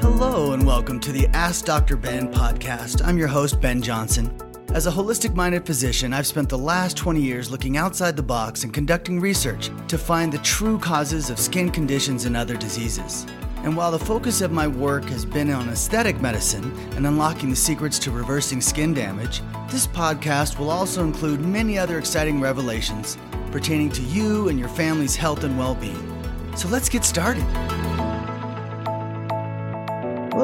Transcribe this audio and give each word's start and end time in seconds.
Hello, 0.00 0.52
and 0.52 0.66
welcome 0.66 1.00
to 1.00 1.10
the 1.10 1.26
Ask 1.28 1.64
Dr. 1.64 1.96
Ben 1.96 2.30
podcast. 2.30 3.04
I'm 3.04 3.16
your 3.16 3.28
host, 3.28 3.60
Ben 3.60 3.80
Johnson. 3.80 4.30
As 4.74 4.86
a 4.86 4.90
holistic 4.90 5.34
minded 5.34 5.64
physician, 5.64 6.12
I've 6.12 6.26
spent 6.26 6.50
the 6.50 6.58
last 6.58 6.96
20 6.98 7.20
years 7.20 7.50
looking 7.50 7.78
outside 7.78 8.14
the 8.14 8.22
box 8.22 8.62
and 8.62 8.74
conducting 8.74 9.20
research 9.20 9.70
to 9.88 9.96
find 9.96 10.30
the 10.30 10.38
true 10.38 10.78
causes 10.78 11.30
of 11.30 11.38
skin 11.38 11.70
conditions 11.70 12.26
and 12.26 12.36
other 12.36 12.56
diseases. 12.56 13.26
And 13.62 13.74
while 13.74 13.90
the 13.90 13.98
focus 13.98 14.42
of 14.42 14.52
my 14.52 14.66
work 14.68 15.04
has 15.06 15.24
been 15.24 15.50
on 15.50 15.70
aesthetic 15.70 16.20
medicine 16.20 16.76
and 16.94 17.06
unlocking 17.06 17.48
the 17.48 17.56
secrets 17.56 17.98
to 18.00 18.10
reversing 18.10 18.60
skin 18.60 18.92
damage, 18.92 19.40
this 19.70 19.86
podcast 19.86 20.58
will 20.58 20.70
also 20.70 21.04
include 21.04 21.40
many 21.40 21.78
other 21.78 21.98
exciting 21.98 22.38
revelations 22.38 23.16
pertaining 23.50 23.88
to 23.90 24.02
you 24.02 24.48
and 24.50 24.58
your 24.58 24.68
family's 24.68 25.16
health 25.16 25.42
and 25.42 25.58
well 25.58 25.74
being. 25.74 26.12
So 26.54 26.68
let's 26.68 26.90
get 26.90 27.04
started. 27.04 27.44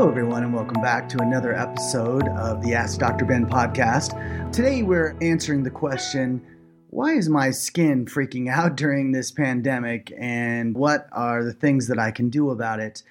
Hello, 0.02 0.10
everyone, 0.10 0.42
and 0.42 0.52
welcome 0.52 0.82
back 0.82 1.08
to 1.10 1.22
another 1.22 1.54
episode 1.54 2.26
of 2.30 2.60
the 2.60 2.74
Ask 2.74 2.98
Dr. 2.98 3.24
Ben 3.24 3.46
podcast. 3.46 4.10
Today, 4.50 4.82
we're 4.82 5.16
answering 5.22 5.62
the 5.62 5.70
question 5.70 6.44
why 6.90 7.12
is 7.12 7.28
my 7.28 7.52
skin 7.52 8.04
freaking 8.06 8.50
out 8.50 8.74
during 8.74 9.12
this 9.12 9.30
pandemic, 9.30 10.12
and 10.18 10.74
what 10.74 11.06
are 11.12 11.44
the 11.44 11.52
things 11.52 11.86
that 11.86 12.00
I 12.00 12.10
can 12.10 12.30
do 12.30 12.50
about 12.50 12.80
it? 12.80 13.04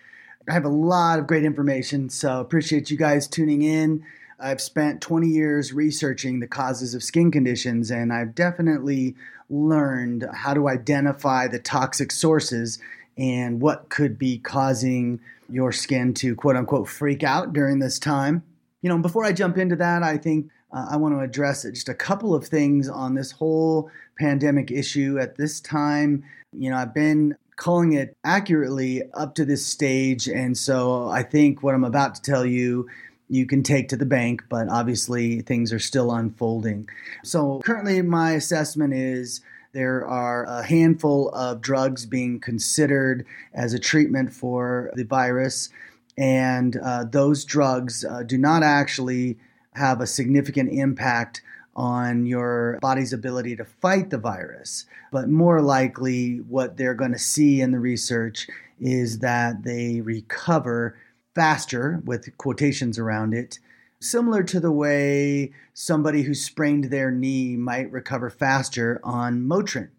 I 0.50 0.52
have 0.52 0.66
a 0.66 0.70
lot 0.70 1.18
of 1.18 1.28
great 1.28 1.46
information, 1.46 2.10
so 2.10 2.42
appreciate 2.42 2.92
you 2.92 2.98
guys 2.98 3.26
tuning 3.26 3.62
in. 3.62 4.04
I've 4.38 4.60
spent 4.60 5.00
20 5.00 5.30
years 5.30 5.72
researching 5.72 6.42
the 6.42 6.48
causes 6.48 6.94
of 6.94 7.04
skin 7.04 7.32
conditions, 7.32 7.90
and 7.90 8.12
I've 8.12 8.36
definitely 8.36 9.16
learned 9.50 10.28
how 10.34 10.54
to 10.54 10.68
identify 10.68 11.48
the 11.48 11.60
toxic 11.60 12.12
sources 12.12 12.80
and 13.18 13.62
what 13.62 13.90
could 13.90 14.18
be 14.18 14.38
causing 14.38 15.20
your 15.50 15.72
skin 15.72 16.14
to 16.16 16.36
quote 16.36 16.56
unquote 16.56 16.88
freak 16.88 17.24
out 17.24 17.54
during 17.54 17.80
this 17.80 18.00
time. 18.00 18.44
You 18.82 18.90
know, 18.90 18.98
before 18.98 19.26
I 19.26 19.32
jump 19.32 19.58
into 19.58 19.76
that, 19.76 20.02
I 20.02 20.18
think 20.18 20.50
uh, 20.72 20.88
I 20.92 20.98
want 20.98 21.14
to 21.16 21.20
address 21.20 21.64
just 21.64 21.90
a 21.90 21.94
couple 21.94 22.34
of 22.34 22.48
things 22.48 22.90
on 22.90 23.14
this 23.14 23.32
whole 23.32 23.92
pandemic 24.18 24.72
issue 24.72 25.20
at 25.20 25.36
this 25.38 25.60
time. 25.60 26.24
You 26.54 26.70
know, 26.70 26.78
I've 26.78 26.94
been 26.94 27.36
calling 27.58 27.94
it 27.94 28.18
accurately 28.24 29.04
up 29.14 29.36
to 29.36 29.46
this 29.46 29.66
stage. 29.66 30.28
And 30.28 30.58
so 30.58 31.10
I 31.10 31.22
think 31.22 31.62
what 31.62 31.76
I'm 31.76 31.84
about 31.84 32.16
to 32.16 32.22
tell 32.22 32.46
you, 32.46 32.90
you 33.30 33.46
can 33.46 33.62
take 33.62 33.88
to 33.90 33.96
the 33.96 34.06
bank, 34.06 34.44
but 34.50 34.68
obviously 34.68 35.42
things 35.42 35.72
are 35.72 35.80
still 35.80 36.12
unfolding. 36.12 36.90
So 37.24 37.62
currently, 37.64 38.02
my 38.02 38.32
assessment 38.32 38.94
is 38.94 39.42
there 39.74 40.06
are 40.06 40.44
a 40.46 40.64
handful 40.64 41.30
of 41.30 41.62
drugs 41.62 42.06
being 42.06 42.40
considered 42.40 43.26
as 43.54 43.74
a 43.74 43.80
treatment 43.80 44.34
for 44.34 44.92
the 44.96 45.04
virus, 45.04 45.70
and 46.18 46.78
uh, 46.78 47.06
those 47.06 47.46
drugs 47.46 48.04
uh, 48.04 48.24
do 48.24 48.38
not 48.38 48.64
actually 48.64 49.38
have 49.74 50.02
a 50.02 50.08
significant 50.08 50.70
impact 50.72 51.42
on 51.76 52.26
your 52.26 52.78
body's 52.82 53.14
ability 53.14 53.56
to 53.56 53.64
fight 53.64 54.10
the 54.10 54.18
virus. 54.18 54.86
But 55.12 55.30
more 55.30 55.62
likely, 55.62 56.38
what 56.38 56.76
they're 56.76 56.94
going 56.94 57.14
to 57.14 57.20
see 57.20 57.62
in 57.62 57.72
the 57.72 57.80
research 57.80 58.48
is 58.80 59.20
that 59.20 59.64
they 59.64 60.02
recover 60.02 60.98
faster, 61.34 62.02
with 62.04 62.38
quotations 62.38 63.00
around 63.00 63.34
it, 63.34 63.60
similar 64.02 64.44
to 64.44 64.60
the 64.60 64.72
way 64.72 65.52
somebody 65.74 66.24
who 66.24 66.34
sprained 66.34 66.86
their 66.86 67.12
knee 67.12 67.56
might 67.56 67.92
recover 67.92 68.30
faster 68.30 69.00
on 69.04 69.42
Motrin. 69.42 69.90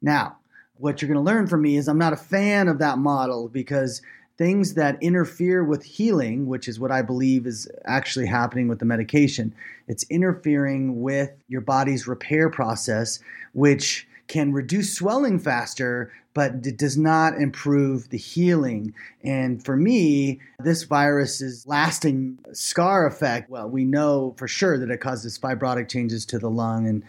Now, 0.00 0.36
what 0.76 1.00
you're 1.00 1.08
going 1.08 1.24
to 1.24 1.32
learn 1.32 1.46
from 1.46 1.62
me 1.62 1.76
is 1.76 1.88
I'm 1.88 1.98
not 1.98 2.12
a 2.12 2.16
fan 2.16 2.68
of 2.68 2.78
that 2.78 2.98
model 2.98 3.48
because 3.48 4.02
things 4.36 4.74
that 4.74 5.02
interfere 5.02 5.64
with 5.64 5.82
healing, 5.82 6.46
which 6.46 6.68
is 6.68 6.78
what 6.78 6.92
I 6.92 7.00
believe 7.00 7.46
is 7.46 7.66
actually 7.86 8.26
happening 8.26 8.68
with 8.68 8.78
the 8.78 8.84
medication, 8.84 9.54
it's 9.88 10.04
interfering 10.10 11.00
with 11.00 11.30
your 11.48 11.62
body's 11.62 12.06
repair 12.06 12.50
process, 12.50 13.20
which 13.54 14.06
can 14.28 14.52
reduce 14.52 14.94
swelling 14.94 15.38
faster, 15.38 16.12
but 16.34 16.66
it 16.66 16.76
does 16.76 16.98
not 16.98 17.34
improve 17.38 18.10
the 18.10 18.18
healing. 18.18 18.92
And 19.22 19.64
for 19.64 19.76
me, 19.76 20.40
this 20.58 20.82
virus's 20.84 21.66
lasting 21.66 22.38
scar 22.52 23.06
effect, 23.06 23.48
well, 23.48 23.68
we 23.68 23.84
know 23.84 24.34
for 24.36 24.48
sure 24.48 24.78
that 24.78 24.90
it 24.90 25.00
causes 25.00 25.38
fibrotic 25.38 25.88
changes 25.88 26.26
to 26.26 26.38
the 26.38 26.50
lung. 26.50 26.86
And 26.86 27.02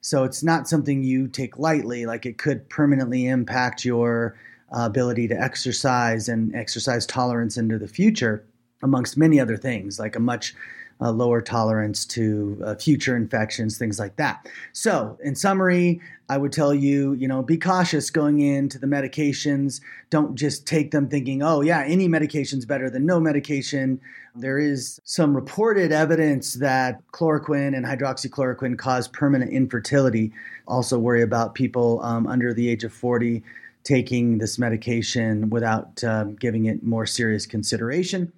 so 0.00 0.24
it's 0.24 0.42
not 0.42 0.68
something 0.68 1.02
you 1.02 1.28
take 1.28 1.58
lightly, 1.58 2.06
like 2.06 2.26
it 2.26 2.36
could 2.36 2.68
permanently 2.68 3.26
impact 3.26 3.84
your 3.84 4.36
uh, 4.76 4.84
ability 4.84 5.28
to 5.28 5.40
exercise 5.40 6.28
and 6.28 6.54
exercise 6.54 7.06
tolerance 7.06 7.56
into 7.56 7.78
the 7.78 7.88
future, 7.88 8.44
amongst 8.82 9.16
many 9.16 9.40
other 9.40 9.56
things, 9.56 9.98
like 9.98 10.14
a 10.14 10.20
much 10.20 10.54
lower 11.00 11.40
tolerance 11.40 12.04
to 12.06 12.60
uh, 12.64 12.74
future 12.74 13.16
infections, 13.16 13.78
things 13.78 13.98
like 13.98 14.16
that. 14.16 14.46
So, 14.72 15.18
in 15.22 15.34
summary, 15.34 16.00
I 16.28 16.38
would 16.38 16.52
tell 16.52 16.72
you, 16.72 17.12
you 17.14 17.28
know, 17.28 17.42
be 17.42 17.58
cautious 17.58 18.10
going 18.10 18.40
into 18.40 18.78
the 18.78 18.86
medications. 18.86 19.80
Don't 20.08 20.34
just 20.36 20.66
take 20.66 20.90
them 20.90 21.08
thinking, 21.08 21.42
oh, 21.42 21.60
yeah, 21.60 21.84
any 21.86 22.08
medication's 22.08 22.64
better 22.64 22.88
than 22.88 23.04
no 23.04 23.20
medication. 23.20 24.00
There 24.34 24.58
is 24.58 25.00
some 25.04 25.34
reported 25.34 25.92
evidence 25.92 26.54
that 26.54 27.02
chloroquine 27.12 27.76
and 27.76 27.84
hydroxychloroquine 27.84 28.78
cause 28.78 29.06
permanent 29.08 29.52
infertility. 29.52 30.32
Also, 30.66 30.98
worry 30.98 31.22
about 31.22 31.54
people 31.54 32.00
um, 32.02 32.26
under 32.26 32.54
the 32.54 32.68
age 32.68 32.84
of 32.84 32.92
40 32.92 33.42
taking 33.84 34.38
this 34.38 34.58
medication 34.58 35.50
without 35.50 36.02
um, 36.02 36.34
giving 36.34 36.64
it 36.64 36.82
more 36.82 37.06
serious 37.06 37.46
consideration. 37.46 38.32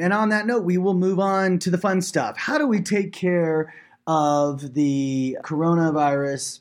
And 0.00 0.12
on 0.12 0.30
that 0.30 0.46
note, 0.46 0.64
we 0.64 0.78
will 0.78 0.94
move 0.94 1.20
on 1.20 1.58
to 1.60 1.70
the 1.70 1.78
fun 1.78 2.00
stuff. 2.00 2.36
How 2.36 2.58
do 2.58 2.66
we 2.66 2.80
take 2.80 3.12
care 3.12 3.74
of 4.06 4.74
the 4.74 5.36
coronavirus 5.42 6.60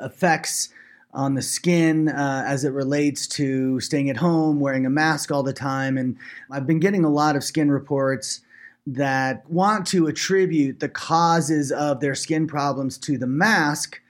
effects 0.00 0.68
on 1.14 1.34
the 1.34 1.42
skin 1.42 2.08
uh, 2.08 2.44
as 2.46 2.64
it 2.64 2.72
relates 2.72 3.26
to 3.26 3.80
staying 3.80 4.10
at 4.10 4.16
home, 4.16 4.60
wearing 4.60 4.86
a 4.86 4.90
mask 4.90 5.32
all 5.32 5.42
the 5.42 5.52
time? 5.52 5.96
And 5.96 6.16
I've 6.50 6.66
been 6.66 6.80
getting 6.80 7.04
a 7.04 7.10
lot 7.10 7.36
of 7.36 7.44
skin 7.44 7.70
reports 7.70 8.40
that 8.86 9.48
want 9.48 9.86
to 9.86 10.08
attribute 10.08 10.80
the 10.80 10.88
causes 10.88 11.70
of 11.72 12.00
their 12.00 12.14
skin 12.14 12.46
problems 12.46 12.98
to 12.98 13.16
the 13.16 13.26
mask 13.26 14.00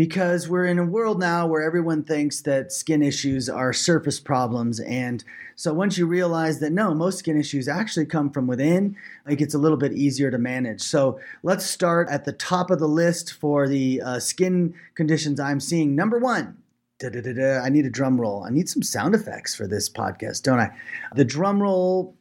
because 0.00 0.48
we're 0.48 0.64
in 0.64 0.78
a 0.78 0.82
world 0.82 1.20
now 1.20 1.46
where 1.46 1.60
everyone 1.60 2.02
thinks 2.02 2.40
that 2.40 2.72
skin 2.72 3.02
issues 3.02 3.50
are 3.50 3.70
surface 3.70 4.18
problems. 4.18 4.80
And 4.80 5.22
so 5.56 5.74
once 5.74 5.98
you 5.98 6.06
realize 6.06 6.58
that 6.60 6.72
no, 6.72 6.94
most 6.94 7.18
skin 7.18 7.38
issues 7.38 7.68
actually 7.68 8.06
come 8.06 8.30
from 8.30 8.46
within, 8.46 8.96
it 9.28 9.36
gets 9.36 9.52
a 9.52 9.58
little 9.58 9.76
bit 9.76 9.92
easier 9.92 10.30
to 10.30 10.38
manage. 10.38 10.80
So 10.80 11.20
let's 11.42 11.66
start 11.66 12.08
at 12.08 12.24
the 12.24 12.32
top 12.32 12.70
of 12.70 12.78
the 12.78 12.88
list 12.88 13.34
for 13.34 13.68
the 13.68 14.00
uh, 14.00 14.20
skin 14.20 14.72
conditions 14.94 15.38
I'm 15.38 15.60
seeing. 15.60 15.94
Number 15.94 16.18
one, 16.18 16.56
I 17.04 17.68
need 17.68 17.84
a 17.84 17.90
drum 17.90 18.18
roll. 18.18 18.44
I 18.44 18.48
need 18.48 18.70
some 18.70 18.82
sound 18.82 19.14
effects 19.14 19.54
for 19.54 19.66
this 19.66 19.90
podcast, 19.90 20.44
don't 20.44 20.60
I? 20.60 20.70
The 21.14 21.26
drum 21.26 21.60
roll 21.60 22.16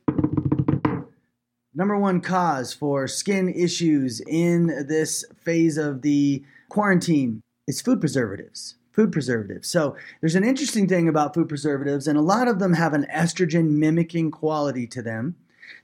number 1.73 1.97
one 1.97 2.19
cause 2.19 2.73
for 2.73 3.07
skin 3.07 3.47
issues 3.47 4.19
in 4.27 4.85
this 4.89 5.23
phase 5.37 5.77
of 5.77 6.01
the 6.01 6.43
quarantine 6.67 7.41
is 7.69 7.81
food 7.81 7.99
preservatives. 7.99 8.75
Food 8.91 9.11
preservatives. 9.11 9.67
So 9.69 9.95
there's 10.19 10.35
an 10.35 10.43
interesting 10.43 10.87
thing 10.87 11.07
about 11.07 11.35
food 11.35 11.47
preservatives, 11.47 12.07
and 12.07 12.17
a 12.17 12.21
lot 12.21 12.47
of 12.47 12.57
them 12.57 12.73
have 12.73 12.93
an 12.93 13.05
estrogen 13.13 13.77
mimicking 13.77 14.31
quality 14.31 14.87
to 14.87 15.03
them. 15.03 15.35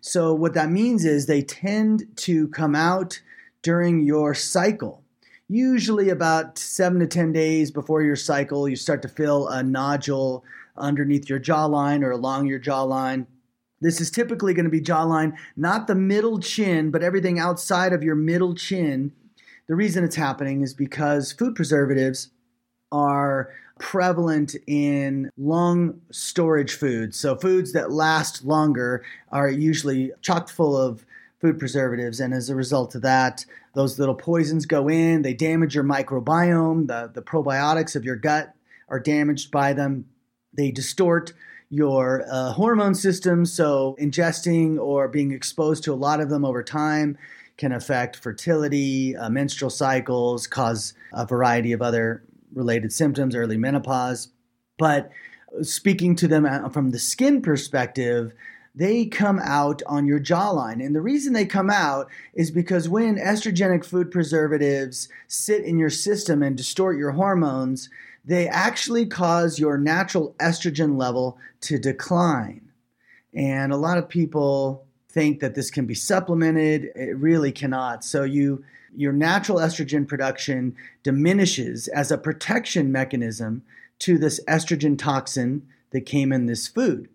So 0.02 0.34
what 0.34 0.56
that 0.56 0.72
means 0.72 1.06
is 1.06 1.28
they 1.28 1.44
tend 1.44 2.08
to 2.18 2.48
come 2.48 2.76
out 2.76 3.22
during 3.62 4.02
your 4.02 4.34
cycle. 4.34 5.04
Usually 5.48 6.10
about 6.10 6.58
seven 6.58 7.00
to 7.02 7.08
10 7.08 7.32
days 7.32 7.70
before 7.70 8.02
your 8.02 8.16
cycle, 8.16 8.68
you 8.68 8.76
start 8.76 9.04
to 9.04 9.08
feel 9.08 9.48
a 9.48 9.62
nodule 9.62 10.44
underneath 10.76 11.30
your 11.30 11.40
jawline 11.40 12.04
or 12.04 12.10
along 12.10 12.48
your 12.48 12.60
jawline. 12.60 13.28
This 13.80 14.02
is 14.02 14.10
typically 14.10 14.56
going 14.56 14.66
to 14.66 14.72
be 14.72 14.82
jawline, 14.82 15.34
not 15.56 15.86
the 15.86 15.94
middle 15.94 16.40
chin, 16.40 16.90
but 16.90 17.04
everything 17.04 17.38
outside 17.38 17.94
of 17.94 18.02
your 18.02 18.16
middle 18.16 18.56
chin 18.56 19.12
the 19.68 19.76
reason 19.76 20.04
it's 20.04 20.16
happening 20.16 20.62
is 20.62 20.74
because 20.74 21.32
food 21.32 21.56
preservatives 21.56 22.30
are 22.92 23.50
prevalent 23.80 24.56
in 24.68 25.30
long 25.38 26.02
storage 26.12 26.74
foods. 26.74 27.20
So, 27.20 27.36
foods 27.36 27.74
that 27.74 27.92
last 27.92 28.46
longer 28.46 29.04
are 29.32 29.50
usually 29.50 30.12
chock 30.22 30.50
full 30.50 30.78
of 30.78 31.06
food 31.42 31.60
preservatives. 31.60 32.20
And 32.20 32.34
as 32.34 32.50
a 32.50 32.56
result 32.56 32.96
of 32.96 33.02
that, 33.02 33.46
those 33.74 34.00
little 34.00 34.16
poisons 34.16 34.66
go 34.66 34.88
in, 34.88 35.22
they 35.22 35.34
damage 35.34 35.76
your 35.76 35.84
microbiome, 35.84 36.88
the, 36.88 37.12
the 37.14 37.22
probiotics 37.22 37.96
of 37.96 38.06
your 38.06 38.16
gut 38.16 38.54
are 38.88 39.00
damaged 39.00 39.52
by 39.52 39.74
them, 39.74 40.06
they 40.56 40.72
distort 40.72 41.34
your 41.70 42.24
uh, 42.32 42.54
hormone 42.54 42.96
system. 42.96 43.46
So, 43.46 43.98
ingesting 44.00 44.80
or 44.80 45.08
being 45.08 45.32
exposed 45.32 45.84
to 45.84 45.94
a 45.94 45.96
lot 45.96 46.22
of 46.22 46.30
them 46.30 46.46
over 46.46 46.64
time 46.64 47.18
can 47.58 47.72
affect 47.72 48.18
fertility, 48.18 49.16
uh, 49.16 49.30
menstrual 49.30 49.70
cycles, 49.70 50.48
cause 50.48 50.94
a 51.14 51.26
variety 51.26 51.72
of 51.72 51.82
other 51.82 52.24
related 52.54 52.92
symptoms, 52.92 53.36
early 53.36 53.58
menopause. 53.58 54.30
But 54.78 55.10
speaking 55.62 56.16
to 56.18 56.28
them 56.28 56.46
uh, 56.46 56.70
from 56.70 56.92
the 56.92 57.00
skin 57.00 57.42
perspective, 57.42 58.34
they 58.74 59.06
come 59.06 59.40
out 59.40 59.82
on 59.88 60.06
your 60.06 60.20
jawline. 60.20 60.86
And 60.86 60.94
the 60.94 61.02
reason 61.02 61.32
they 61.32 61.46
come 61.46 61.70
out 61.70 62.10
is 62.34 62.52
because 62.52 62.90
when 62.90 63.16
estrogenic 63.16 63.86
food 63.86 64.12
preservatives 64.12 65.08
sit 65.28 65.64
in 65.64 65.80
your 65.80 65.90
system 65.90 66.44
and 66.44 66.58
distort 66.58 66.98
your 66.98 67.12
hormones, 67.12 67.90
they 68.26 68.48
actually 68.50 69.06
cause 69.06 69.60
your 69.60 69.78
natural 69.78 70.36
estrogen 70.40 70.98
level 70.98 71.38
to 71.62 71.80
decline. 71.80 72.70
And 73.34 73.72
a 73.72 73.78
lot 73.78 73.98
of 73.98 74.10
people 74.10 74.86
think 75.16 75.40
that 75.40 75.56
this 75.56 75.72
can 75.72 75.88
be 75.88 75.96
supplemented. 75.96 76.92
It 76.96 77.18
really 77.18 77.52
cannot. 77.52 78.04
So 78.04 78.24
you 78.24 78.64
your 78.98 79.12
natural 79.12 79.58
estrogen 79.58 80.08
production 80.08 80.76
diminishes 81.04 81.88
as 81.90 82.12
a 82.12 82.18
protection 82.18 82.92
mechanism 82.92 83.64
to 84.00 84.18
this 84.18 84.40
estrogen 84.48 84.98
toxin 84.98 85.68
that 85.92 86.06
came 86.06 86.32
in 86.32 86.46
this 86.46 86.68
food. 86.68 87.10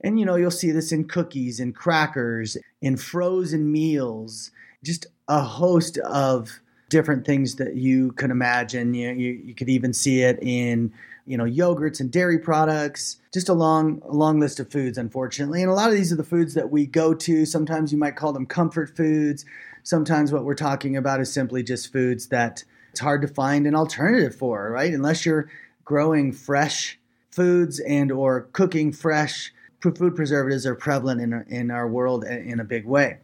And 0.00 0.20
you 0.20 0.26
know, 0.26 0.36
you'll 0.36 0.50
see 0.50 0.70
this 0.70 0.92
in 0.92 1.08
cookies 1.08 1.58
and 1.58 1.74
crackers, 1.74 2.56
in 2.82 2.96
frozen 2.96 3.72
meals, 3.72 4.50
just 4.84 5.06
a 5.28 5.40
host 5.40 5.96
of 5.98 6.60
different 6.88 7.24
things 7.24 7.56
that 7.56 7.76
you 7.76 8.12
can 8.12 8.30
imagine. 8.30 8.94
You, 8.94 9.10
you, 9.12 9.32
you 9.32 9.54
could 9.54 9.70
even 9.70 9.92
see 9.92 10.22
it 10.22 10.38
in 10.42 10.92
you 11.26 11.36
know 11.36 11.44
yogurts 11.44 12.00
and 12.00 12.10
dairy 12.10 12.38
products 12.38 13.16
just 13.32 13.48
a 13.48 13.54
long 13.54 14.02
long 14.06 14.40
list 14.40 14.60
of 14.60 14.70
foods 14.70 14.98
unfortunately. 14.98 15.62
And 15.62 15.70
a 15.70 15.74
lot 15.74 15.88
of 15.88 15.94
these 15.96 16.12
are 16.12 16.16
the 16.16 16.24
foods 16.24 16.54
that 16.54 16.70
we 16.70 16.86
go 16.86 17.14
to. 17.14 17.46
Sometimes 17.46 17.92
you 17.92 17.98
might 17.98 18.16
call 18.16 18.32
them 18.32 18.46
comfort 18.46 18.96
foods. 18.96 19.44
Sometimes 19.82 20.32
what 20.32 20.44
we're 20.44 20.54
talking 20.54 20.96
about 20.96 21.20
is 21.20 21.32
simply 21.32 21.62
just 21.62 21.92
foods 21.92 22.28
that 22.28 22.64
it's 22.90 23.00
hard 23.00 23.22
to 23.22 23.28
find 23.28 23.66
an 23.66 23.74
alternative 23.74 24.34
for 24.34 24.70
right? 24.70 24.92
Unless 24.92 25.26
you're 25.26 25.50
growing 25.84 26.32
fresh 26.32 26.98
foods 27.30 27.80
and 27.80 28.12
or 28.12 28.42
cooking 28.52 28.92
fresh 28.92 29.52
food 29.80 30.16
preservatives 30.16 30.64
are 30.64 30.74
prevalent 30.74 31.20
in 31.20 31.32
our, 31.32 31.42
in 31.48 31.70
our 31.70 31.86
world 31.86 32.24
in 32.24 32.58
a 32.58 32.64
big 32.64 32.86
way. 32.86 33.18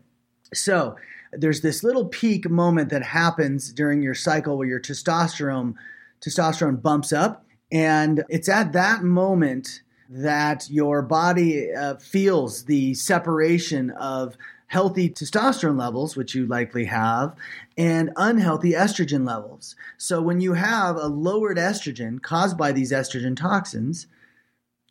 So 0.52 0.96
there's 1.32 1.60
this 1.60 1.82
little 1.82 2.06
peak 2.06 2.50
moment 2.50 2.90
that 2.90 3.02
happens 3.02 3.72
during 3.72 4.02
your 4.02 4.14
cycle 4.14 4.58
where 4.58 4.66
your 4.66 4.80
testosterone 4.80 5.74
testosterone 6.20 6.82
bumps 6.82 7.12
up, 7.12 7.46
and 7.72 8.24
it's 8.28 8.48
at 8.48 8.72
that 8.72 9.02
moment 9.02 9.82
that 10.08 10.68
your 10.68 11.02
body 11.02 11.72
uh, 11.72 11.96
feels 11.96 12.64
the 12.64 12.94
separation 12.94 13.90
of 13.90 14.36
healthy 14.66 15.08
testosterone 15.10 15.78
levels, 15.78 16.16
which 16.16 16.34
you 16.34 16.46
likely 16.46 16.84
have, 16.84 17.34
and 17.76 18.10
unhealthy 18.16 18.72
estrogen 18.72 19.26
levels. 19.26 19.74
So 19.98 20.20
when 20.20 20.40
you 20.40 20.54
have 20.54 20.96
a 20.96 21.06
lowered 21.06 21.56
estrogen 21.56 22.22
caused 22.22 22.56
by 22.56 22.72
these 22.72 22.92
estrogen 22.92 23.36
toxins, 23.36 24.06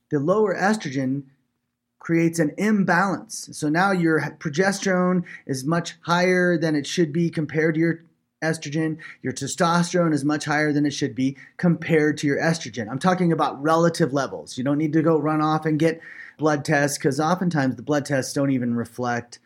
the 0.09 0.19
lower 0.19 0.55
estrogen 0.55 1.23
creates 1.99 2.39
an 2.39 2.53
imbalance. 2.57 3.49
So 3.53 3.69
now 3.69 3.91
your 3.91 4.19
progesterone 4.39 5.23
is 5.45 5.63
much 5.63 5.95
higher 6.01 6.57
than 6.57 6.75
it 6.75 6.87
should 6.87 7.13
be 7.13 7.29
compared 7.29 7.75
to 7.75 7.79
your 7.79 8.03
estrogen. 8.41 8.97
Your 9.21 9.33
testosterone 9.33 10.13
is 10.13 10.25
much 10.25 10.45
higher 10.45 10.71
than 10.71 10.86
it 10.86 10.94
should 10.94 11.15
be 11.15 11.38
compared 11.57 12.18
to 12.19 12.27
your 12.27 12.39
estrogen. 12.39 12.89
I'm 12.89 13.00
talking 13.00 13.31
about 13.31 13.62
relative 13.62 14.13
levels. 14.13 14.57
You 14.57 14.63
don't 14.63 14.77
need 14.77 14.94
to 14.94 15.01
go 15.01 15.18
run 15.18 15.41
off 15.41 15.65
and 15.65 15.80
get 15.80 16.01
blood 16.38 16.63
tests 16.65 16.97
because 16.97 17.19
oftentimes 17.19 17.75
the 17.75 17.81
blood 17.81 18.06
tests 18.06 18.33
don't 18.33 18.51
even 18.51 18.75
reflect 18.75 19.39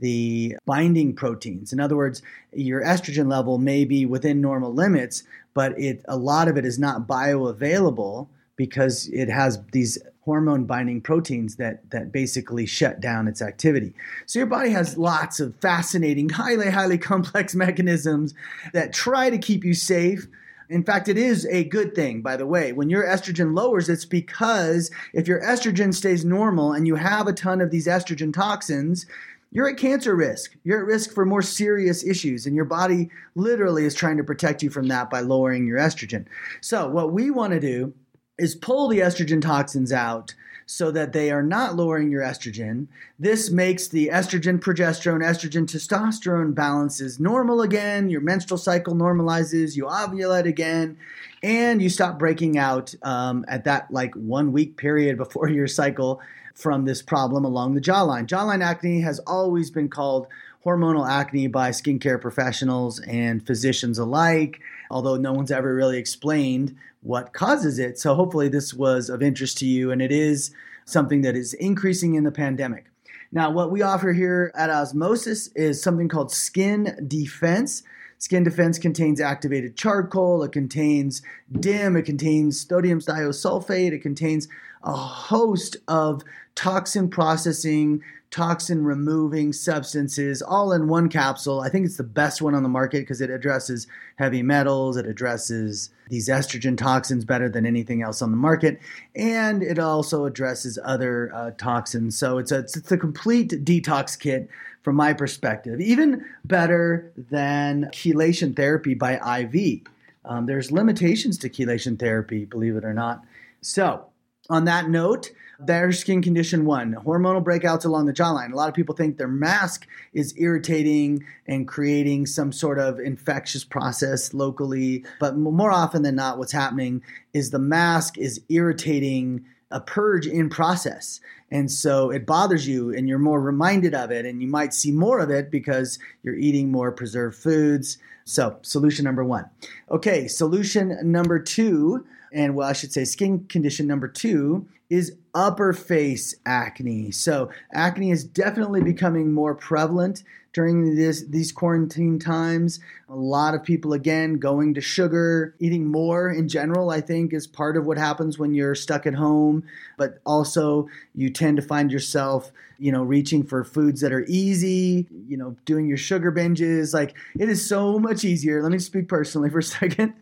the 0.00 0.56
binding 0.66 1.14
proteins. 1.14 1.72
In 1.72 1.80
other 1.80 1.96
words, 1.96 2.22
your 2.52 2.82
estrogen 2.82 3.30
level 3.30 3.58
may 3.58 3.84
be 3.84 4.06
within 4.06 4.40
normal 4.40 4.74
limits, 4.74 5.22
but 5.54 5.78
it 5.78 6.04
a 6.08 6.16
lot 6.16 6.48
of 6.48 6.56
it 6.56 6.64
is 6.64 6.78
not 6.78 7.06
bioavailable 7.06 8.28
because 8.56 9.08
it 9.08 9.28
has 9.28 9.60
these 9.72 9.98
hormone 10.24 10.64
binding 10.64 11.00
proteins 11.00 11.56
that 11.56 11.88
that 11.90 12.10
basically 12.10 12.66
shut 12.66 13.00
down 13.00 13.28
its 13.28 13.42
activity. 13.42 13.92
So 14.26 14.38
your 14.38 14.46
body 14.46 14.70
has 14.70 14.96
lots 14.96 15.38
of 15.38 15.54
fascinating, 15.56 16.30
highly 16.30 16.70
highly 16.70 16.98
complex 16.98 17.54
mechanisms 17.54 18.34
that 18.72 18.92
try 18.92 19.30
to 19.30 19.38
keep 19.38 19.64
you 19.64 19.74
safe. 19.74 20.26
In 20.70 20.82
fact, 20.82 21.08
it 21.08 21.18
is 21.18 21.46
a 21.46 21.64
good 21.64 21.94
thing, 21.94 22.22
by 22.22 22.36
the 22.38 22.46
way. 22.46 22.72
When 22.72 22.88
your 22.88 23.04
estrogen 23.04 23.54
lowers, 23.54 23.90
it's 23.90 24.06
because 24.06 24.90
if 25.12 25.28
your 25.28 25.42
estrogen 25.42 25.92
stays 25.92 26.24
normal 26.24 26.72
and 26.72 26.86
you 26.86 26.94
have 26.94 27.26
a 27.26 27.34
ton 27.34 27.60
of 27.60 27.70
these 27.70 27.86
estrogen 27.86 28.32
toxins, 28.32 29.04
you're 29.50 29.68
at 29.68 29.76
cancer 29.76 30.16
risk. 30.16 30.56
You're 30.64 30.80
at 30.80 30.86
risk 30.86 31.12
for 31.12 31.26
more 31.26 31.42
serious 31.42 32.02
issues, 32.02 32.46
and 32.46 32.56
your 32.56 32.64
body 32.64 33.10
literally 33.34 33.84
is 33.84 33.94
trying 33.94 34.16
to 34.16 34.24
protect 34.24 34.62
you 34.62 34.70
from 34.70 34.88
that 34.88 35.10
by 35.10 35.20
lowering 35.20 35.66
your 35.66 35.78
estrogen. 35.78 36.24
So, 36.62 36.88
what 36.88 37.12
we 37.12 37.30
want 37.30 37.52
to 37.52 37.60
do 37.60 37.92
is 38.38 38.54
pull 38.54 38.88
the 38.88 38.98
estrogen 38.98 39.40
toxins 39.40 39.92
out 39.92 40.34
so 40.66 40.90
that 40.90 41.12
they 41.12 41.30
are 41.30 41.42
not 41.42 41.76
lowering 41.76 42.10
your 42.10 42.22
estrogen. 42.22 42.86
This 43.18 43.50
makes 43.50 43.88
the 43.88 44.08
estrogen, 44.08 44.58
progesterone, 44.58 45.22
estrogen, 45.22 45.66
testosterone 45.66 46.54
balances 46.54 47.20
normal 47.20 47.60
again. 47.60 48.08
Your 48.08 48.22
menstrual 48.22 48.58
cycle 48.58 48.94
normalizes. 48.94 49.76
You 49.76 49.84
ovulate 49.84 50.46
again, 50.46 50.96
and 51.44 51.82
you 51.82 51.90
stop 51.90 52.18
breaking 52.18 52.56
out 52.56 52.94
um, 53.02 53.44
at 53.48 53.64
that 53.64 53.90
like 53.90 54.14
one 54.14 54.50
week 54.50 54.78
period 54.78 55.18
before 55.18 55.48
your 55.50 55.68
cycle 55.68 56.20
from 56.54 56.86
this 56.86 57.02
problem 57.02 57.44
along 57.44 57.74
the 57.74 57.80
jawline. 57.80 58.26
Jawline 58.26 58.64
acne 58.64 59.02
has 59.02 59.18
always 59.20 59.70
been 59.70 59.90
called 59.90 60.26
hormonal 60.64 61.06
acne 61.06 61.46
by 61.46 61.68
skincare 61.68 62.18
professionals 62.18 62.98
and 63.00 63.46
physicians 63.46 63.98
alike, 63.98 64.60
although 64.90 65.16
no 65.16 65.34
one's 65.34 65.50
ever 65.50 65.74
really 65.74 65.98
explained 65.98 66.74
what 67.02 67.34
causes 67.34 67.78
it. 67.78 67.98
So 67.98 68.14
hopefully 68.14 68.48
this 68.48 68.72
was 68.72 69.10
of 69.10 69.22
interest 69.22 69.58
to 69.58 69.66
you 69.66 69.92
and 69.92 70.00
it 70.00 70.10
is 70.10 70.50
something 70.86 71.20
that 71.22 71.36
is 71.36 71.52
increasing 71.52 72.14
in 72.14 72.24
the 72.24 72.32
pandemic. 72.32 72.86
Now, 73.30 73.50
what 73.50 73.70
we 73.70 73.82
offer 73.82 74.14
here 74.14 74.50
at 74.54 74.70
Osmosis 74.70 75.48
is 75.48 75.82
something 75.82 76.08
called 76.08 76.32
Skin 76.32 77.04
Defense. 77.06 77.82
Skin 78.24 78.42
Defense 78.42 78.78
contains 78.78 79.20
activated 79.20 79.76
charcoal, 79.76 80.42
it 80.44 80.50
contains 80.50 81.20
DIM, 81.60 81.94
it 81.94 82.06
contains 82.06 82.66
sodium 82.66 82.98
thiosulfate, 82.98 83.92
it 83.92 83.98
contains 83.98 84.48
a 84.82 84.94
host 84.94 85.76
of 85.88 86.22
toxin 86.54 87.10
processing, 87.10 88.02
toxin 88.30 88.82
removing 88.82 89.52
substances 89.52 90.40
all 90.40 90.72
in 90.72 90.88
one 90.88 91.10
capsule. 91.10 91.60
I 91.60 91.68
think 91.68 91.84
it's 91.84 91.98
the 91.98 92.02
best 92.02 92.40
one 92.40 92.54
on 92.54 92.62
the 92.62 92.68
market 92.70 93.00
because 93.00 93.20
it 93.20 93.28
addresses 93.28 93.86
heavy 94.16 94.42
metals, 94.42 94.96
it 94.96 95.04
addresses 95.04 95.90
these 96.08 96.30
estrogen 96.30 96.78
toxins 96.78 97.26
better 97.26 97.50
than 97.50 97.66
anything 97.66 98.00
else 98.00 98.22
on 98.22 98.30
the 98.30 98.38
market, 98.38 98.80
and 99.14 99.62
it 99.62 99.78
also 99.78 100.24
addresses 100.24 100.78
other 100.82 101.30
uh, 101.34 101.50
toxins. 101.58 102.16
So 102.16 102.38
it's 102.38 102.52
a, 102.52 102.60
it's 102.60 102.90
a 102.90 102.96
complete 102.96 103.50
detox 103.50 104.18
kit 104.18 104.48
from 104.84 104.96
my 104.96 105.14
perspective, 105.14 105.80
even 105.80 106.24
better 106.44 107.10
than 107.16 107.88
chelation 107.92 108.54
therapy 108.54 108.94
by 108.94 109.14
IV. 109.40 109.80
Um, 110.26 110.46
there's 110.46 110.70
limitations 110.70 111.38
to 111.38 111.48
chelation 111.48 111.98
therapy, 111.98 112.44
believe 112.44 112.76
it 112.76 112.84
or 112.84 112.94
not. 112.94 113.24
So, 113.62 114.06
on 114.50 114.66
that 114.66 114.90
note, 114.90 115.30
there's 115.58 115.98
skin 115.98 116.20
condition 116.20 116.66
one, 116.66 116.94
hormonal 116.94 117.42
breakouts 117.42 117.86
along 117.86 118.06
the 118.06 118.12
jawline. 118.12 118.52
A 118.52 118.56
lot 118.56 118.68
of 118.68 118.74
people 118.74 118.94
think 118.94 119.16
their 119.16 119.28
mask 119.28 119.86
is 120.12 120.34
irritating 120.36 121.24
and 121.46 121.66
creating 121.66 122.26
some 122.26 122.52
sort 122.52 122.78
of 122.78 122.98
infectious 122.98 123.64
process 123.64 124.34
locally, 124.34 125.04
but 125.18 125.36
more 125.36 125.70
often 125.70 126.02
than 126.02 126.16
not, 126.16 126.38
what's 126.38 126.52
happening 126.52 127.02
is 127.32 127.50
the 127.50 127.58
mask 127.58 128.18
is 128.18 128.42
irritating 128.50 129.46
a 129.74 129.80
purge 129.80 130.26
in 130.26 130.48
process. 130.48 131.20
And 131.50 131.70
so 131.70 132.10
it 132.10 132.24
bothers 132.24 132.66
you 132.66 132.94
and 132.94 133.08
you're 133.08 133.18
more 133.18 133.40
reminded 133.40 133.92
of 133.92 134.10
it 134.10 134.24
and 134.24 134.40
you 134.40 134.48
might 134.48 134.72
see 134.72 134.92
more 134.92 135.18
of 135.18 135.30
it 135.30 135.50
because 135.50 135.98
you're 136.22 136.36
eating 136.36 136.70
more 136.70 136.92
preserved 136.92 137.36
foods. 137.36 137.98
So, 138.24 138.56
solution 138.62 139.04
number 139.04 139.24
1. 139.24 139.44
Okay, 139.90 140.28
solution 140.28 140.96
number 141.02 141.38
2 141.38 142.06
and 142.32 142.54
well, 142.54 142.68
I 142.68 142.72
should 142.72 142.92
say 142.92 143.04
skin 143.04 143.44
condition 143.48 143.86
number 143.86 144.08
2 144.08 144.66
is 144.90 145.16
upper 145.34 145.72
face 145.72 146.34
acne. 146.46 147.10
So, 147.10 147.50
acne 147.72 148.10
is 148.10 148.24
definitely 148.24 148.82
becoming 148.82 149.32
more 149.32 149.54
prevalent 149.54 150.22
during 150.54 150.94
this, 150.94 151.24
these 151.24 151.52
quarantine 151.52 152.18
times. 152.18 152.80
A 153.08 153.14
lot 153.14 153.54
of 153.54 153.64
people, 153.64 153.92
again, 153.92 154.34
going 154.34 154.72
to 154.74 154.80
sugar, 154.80 155.54
eating 155.58 155.86
more 155.86 156.30
in 156.30 156.48
general, 156.48 156.90
I 156.90 157.00
think, 157.00 157.34
is 157.34 157.46
part 157.46 157.76
of 157.76 157.84
what 157.84 157.98
happens 157.98 158.38
when 158.38 158.54
you're 158.54 158.76
stuck 158.76 159.04
at 159.04 159.14
home. 159.14 159.64
But 159.98 160.20
also, 160.24 160.88
you 161.14 161.28
tend 161.28 161.56
to 161.56 161.62
find 161.62 161.90
yourself, 161.90 162.52
you 162.78 162.92
know, 162.92 163.02
reaching 163.02 163.42
for 163.42 163.64
foods 163.64 164.00
that 164.00 164.12
are 164.12 164.24
easy, 164.28 165.08
you 165.28 165.36
know, 165.36 165.56
doing 165.64 165.88
your 165.88 165.98
sugar 165.98 166.30
binges. 166.30 166.94
Like, 166.94 167.14
it 167.36 167.48
is 167.48 167.68
so 167.68 167.98
much 167.98 168.24
easier. 168.24 168.62
Let 168.62 168.70
me 168.70 168.78
speak 168.78 169.08
personally 169.08 169.50
for 169.50 169.58
a 169.58 169.62
second. 169.62 170.14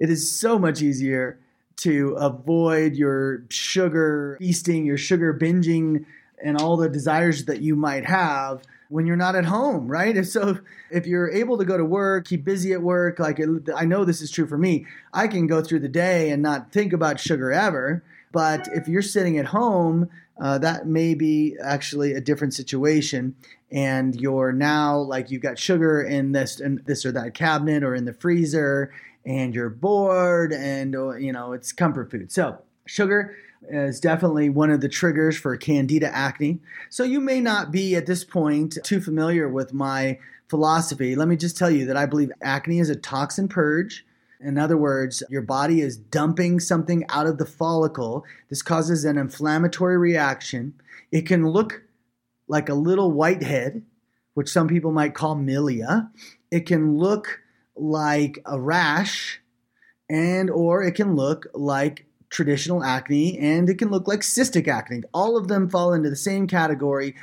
It 0.00 0.08
is 0.08 0.38
so 0.40 0.58
much 0.58 0.80
easier 0.80 1.38
to 1.76 2.14
avoid 2.18 2.94
your 2.94 3.44
sugar 3.50 4.38
feasting, 4.40 4.86
your 4.86 4.96
sugar 4.96 5.34
binging, 5.34 6.06
and 6.42 6.56
all 6.58 6.78
the 6.78 6.88
desires 6.88 7.44
that 7.44 7.60
you 7.60 7.76
might 7.76 8.06
have 8.06 8.62
when 8.88 9.06
you're 9.06 9.16
not 9.16 9.36
at 9.36 9.44
home, 9.44 9.88
right? 9.88 10.24
So, 10.26 10.58
if 10.90 11.06
you're 11.06 11.30
able 11.30 11.58
to 11.58 11.64
go 11.64 11.76
to 11.76 11.84
work, 11.84 12.26
keep 12.26 12.44
busy 12.44 12.72
at 12.72 12.82
work, 12.82 13.18
like 13.18 13.38
it, 13.38 13.48
I 13.74 13.84
know 13.84 14.04
this 14.04 14.20
is 14.20 14.30
true 14.30 14.46
for 14.46 14.58
me, 14.58 14.86
I 15.12 15.28
can 15.28 15.46
go 15.46 15.62
through 15.62 15.80
the 15.80 15.88
day 15.88 16.30
and 16.30 16.42
not 16.42 16.72
think 16.72 16.92
about 16.92 17.20
sugar 17.20 17.52
ever. 17.52 18.02
But 18.32 18.68
if 18.72 18.86
you're 18.88 19.02
sitting 19.02 19.38
at 19.38 19.46
home 19.46 20.10
uh, 20.38 20.58
that 20.58 20.86
may 20.86 21.14
be 21.14 21.56
actually 21.62 22.12
a 22.12 22.20
different 22.20 22.54
situation. 22.54 23.34
And 23.70 24.14
you're 24.20 24.52
now 24.52 24.98
like 24.98 25.30
you've 25.30 25.42
got 25.42 25.58
sugar 25.58 26.02
in 26.02 26.32
this 26.32 26.60
in 26.60 26.82
this 26.86 27.04
or 27.04 27.12
that 27.12 27.34
cabinet 27.34 27.82
or 27.82 27.94
in 27.94 28.04
the 28.04 28.12
freezer, 28.12 28.92
and 29.24 29.54
you're 29.54 29.70
bored, 29.70 30.52
and 30.52 30.94
uh, 30.94 31.16
you 31.16 31.32
know 31.32 31.52
it's 31.52 31.72
comfort 31.72 32.10
food. 32.10 32.30
So 32.30 32.58
sugar 32.86 33.34
is 33.68 34.00
definitely 34.00 34.48
one 34.48 34.70
of 34.70 34.80
the 34.80 34.88
triggers 34.88 35.36
for 35.36 35.56
candida 35.56 36.14
acne. 36.14 36.58
So 36.90 37.02
you 37.02 37.20
may 37.20 37.40
not 37.40 37.70
be 37.70 37.96
at 37.96 38.06
this 38.06 38.24
point 38.24 38.78
too 38.84 39.00
familiar 39.00 39.48
with 39.48 39.72
my 39.72 40.18
philosophy. 40.48 41.16
Let 41.16 41.28
me 41.28 41.36
just 41.36 41.56
tell 41.56 41.70
you 41.70 41.86
that 41.86 41.96
I 41.96 42.06
believe 42.06 42.30
acne 42.42 42.78
is 42.78 42.90
a 42.90 42.96
toxin 42.96 43.48
purge. 43.48 44.04
In 44.40 44.58
other 44.58 44.76
words, 44.76 45.22
your 45.30 45.42
body 45.42 45.80
is 45.80 45.96
dumping 45.96 46.60
something 46.60 47.04
out 47.08 47.26
of 47.26 47.38
the 47.38 47.46
follicle. 47.46 48.24
This 48.48 48.62
causes 48.62 49.04
an 49.04 49.18
inflammatory 49.18 49.96
reaction. 49.96 50.74
It 51.10 51.22
can 51.22 51.48
look 51.48 51.82
like 52.48 52.68
a 52.68 52.74
little 52.74 53.10
whitehead, 53.10 53.82
which 54.34 54.48
some 54.48 54.68
people 54.68 54.92
might 54.92 55.14
call 55.14 55.36
milia. 55.36 56.10
It 56.50 56.66
can 56.66 56.96
look 56.96 57.40
like 57.74 58.38
a 58.44 58.60
rash 58.60 59.40
and 60.08 60.50
or 60.50 60.82
it 60.82 60.94
can 60.94 61.16
look 61.16 61.46
like 61.52 62.05
traditional 62.36 62.84
acne 62.84 63.38
and 63.38 63.68
it 63.70 63.78
can 63.78 63.90
look 63.90 64.06
like 64.06 64.20
cystic 64.20 64.68
acne. 64.68 65.02
All 65.14 65.38
of 65.38 65.48
them 65.48 65.70
fall 65.70 65.94
into 65.94 66.10
the 66.10 66.16
same 66.16 66.46
category. 66.46 67.16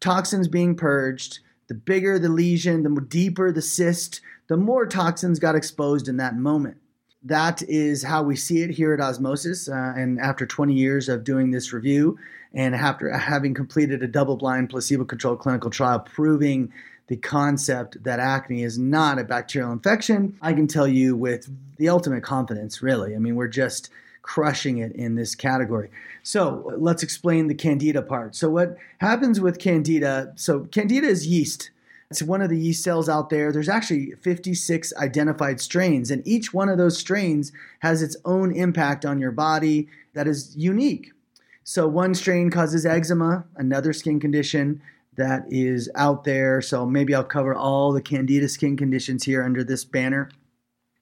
Toxins 0.00 0.48
being 0.48 0.74
purged. 0.74 1.38
The 1.68 1.74
bigger 1.74 2.18
the 2.18 2.28
lesion, 2.28 2.82
the 2.82 3.00
deeper 3.00 3.52
the 3.52 3.62
cyst, 3.62 4.20
the 4.48 4.56
more 4.56 4.86
toxins 4.86 5.38
got 5.38 5.54
exposed 5.54 6.08
in 6.08 6.16
that 6.16 6.34
moment. 6.34 6.78
That 7.22 7.62
is 7.62 8.02
how 8.02 8.22
we 8.22 8.36
see 8.36 8.62
it 8.62 8.70
here 8.70 8.92
at 8.94 9.00
Osmosis. 9.00 9.68
Uh, 9.68 9.92
and 9.96 10.18
after 10.18 10.46
20 10.46 10.72
years 10.72 11.08
of 11.08 11.24
doing 11.24 11.50
this 11.50 11.72
review, 11.72 12.18
and 12.54 12.74
after 12.74 13.16
having 13.16 13.54
completed 13.54 14.02
a 14.02 14.08
double 14.08 14.36
blind, 14.36 14.70
placebo 14.70 15.04
controlled 15.04 15.40
clinical 15.40 15.70
trial 15.70 16.00
proving 16.00 16.72
the 17.08 17.16
concept 17.16 18.02
that 18.02 18.18
acne 18.18 18.62
is 18.62 18.78
not 18.78 19.18
a 19.18 19.24
bacterial 19.24 19.72
infection, 19.72 20.36
I 20.40 20.52
can 20.54 20.66
tell 20.66 20.88
you 20.88 21.14
with 21.14 21.48
the 21.76 21.90
ultimate 21.90 22.22
confidence, 22.22 22.82
really. 22.82 23.14
I 23.14 23.18
mean, 23.18 23.36
we're 23.36 23.48
just 23.48 23.90
crushing 24.28 24.76
it 24.76 24.92
in 24.92 25.14
this 25.14 25.34
category. 25.34 25.88
So 26.22 26.70
let's 26.76 27.02
explain 27.02 27.46
the 27.46 27.54
candida 27.54 28.02
part. 28.02 28.36
So, 28.36 28.50
what 28.50 28.76
happens 28.98 29.40
with 29.40 29.58
candida? 29.58 30.34
So, 30.36 30.64
candida 30.64 31.06
is 31.06 31.26
yeast. 31.26 31.70
It's 32.10 32.22
one 32.22 32.42
of 32.42 32.50
the 32.50 32.58
yeast 32.58 32.84
cells 32.84 33.08
out 33.08 33.30
there. 33.30 33.50
There's 33.52 33.70
actually 33.70 34.12
56 34.20 34.92
identified 34.96 35.62
strains, 35.62 36.10
and 36.10 36.26
each 36.28 36.52
one 36.52 36.68
of 36.68 36.76
those 36.76 36.98
strains 36.98 37.52
has 37.78 38.02
its 38.02 38.18
own 38.26 38.52
impact 38.52 39.06
on 39.06 39.18
your 39.18 39.32
body 39.32 39.88
that 40.12 40.28
is 40.28 40.54
unique. 40.54 41.12
So, 41.64 41.88
one 41.88 42.14
strain 42.14 42.50
causes 42.50 42.84
eczema, 42.84 43.46
another 43.56 43.94
skin 43.94 44.20
condition 44.20 44.82
that 45.16 45.46
is 45.48 45.90
out 45.94 46.24
there. 46.24 46.60
So, 46.60 46.84
maybe 46.84 47.14
I'll 47.14 47.24
cover 47.24 47.54
all 47.54 47.92
the 47.92 48.02
candida 48.02 48.50
skin 48.50 48.76
conditions 48.76 49.24
here 49.24 49.42
under 49.42 49.64
this 49.64 49.86
banner 49.86 50.28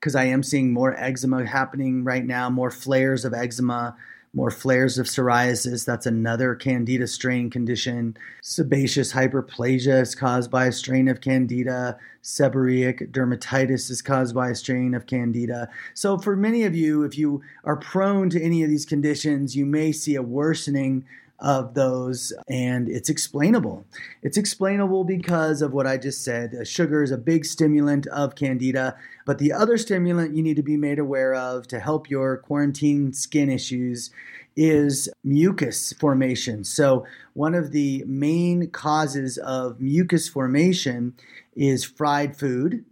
because 0.00 0.14
I 0.14 0.24
am 0.24 0.42
seeing 0.42 0.72
more 0.72 0.94
eczema 0.96 1.46
happening 1.46 2.04
right 2.04 2.24
now, 2.24 2.50
more 2.50 2.70
flares 2.70 3.24
of 3.24 3.34
eczema 3.34 3.96
more 4.36 4.50
flares 4.50 4.98
of 4.98 5.06
psoriasis. 5.06 5.86
That's 5.86 6.04
another 6.04 6.54
candida 6.54 7.06
strain 7.06 7.48
condition. 7.48 8.18
Sebaceous 8.42 9.14
hyperplasia 9.14 10.02
is 10.02 10.14
caused 10.14 10.50
by 10.50 10.66
a 10.66 10.72
strain 10.72 11.08
of 11.08 11.22
candida. 11.22 11.98
Seborrheic 12.22 13.10
dermatitis 13.10 13.90
is 13.90 14.02
caused 14.02 14.34
by 14.34 14.50
a 14.50 14.54
strain 14.54 14.92
of 14.92 15.06
candida. 15.06 15.70
So, 15.94 16.18
for 16.18 16.36
many 16.36 16.64
of 16.64 16.76
you, 16.76 17.02
if 17.02 17.16
you 17.16 17.40
are 17.64 17.76
prone 17.76 18.28
to 18.30 18.42
any 18.42 18.62
of 18.62 18.68
these 18.68 18.84
conditions, 18.84 19.56
you 19.56 19.64
may 19.64 19.90
see 19.90 20.16
a 20.16 20.22
worsening 20.22 21.06
of 21.38 21.74
those, 21.74 22.32
and 22.48 22.88
it's 22.88 23.08
explainable. 23.08 23.86
It's 24.22 24.36
explainable 24.36 25.04
because 25.04 25.62
of 25.62 25.72
what 25.72 25.86
I 25.86 25.96
just 25.96 26.24
said. 26.24 26.54
Uh, 26.54 26.64
sugar 26.64 27.02
is 27.02 27.10
a 27.10 27.18
big 27.18 27.44
stimulant 27.44 28.06
of 28.08 28.34
candida, 28.34 28.96
but 29.26 29.38
the 29.38 29.52
other 29.52 29.76
stimulant 29.76 30.34
you 30.34 30.42
need 30.42 30.56
to 30.56 30.62
be 30.62 30.76
made 30.76 30.98
aware 30.98 31.34
of 31.34 31.68
to 31.68 31.78
help 31.78 32.08
your 32.08 32.38
quarantine 32.38 33.12
skin 33.12 33.50
issues 33.50 34.10
is 34.56 35.08
mucus 35.22 35.92
formation. 35.92 36.64
So, 36.64 37.04
one 37.34 37.54
of 37.54 37.72
the 37.72 38.02
main 38.06 38.70
causes 38.70 39.36
of 39.38 39.80
mucus 39.80 40.28
formation 40.28 41.14
is 41.54 41.84
fried 41.84 42.36
food, 42.36 42.84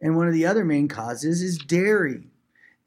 and 0.00 0.16
one 0.16 0.26
of 0.26 0.34
the 0.34 0.46
other 0.46 0.64
main 0.64 0.88
causes 0.88 1.42
is 1.42 1.58
dairy. 1.58 2.26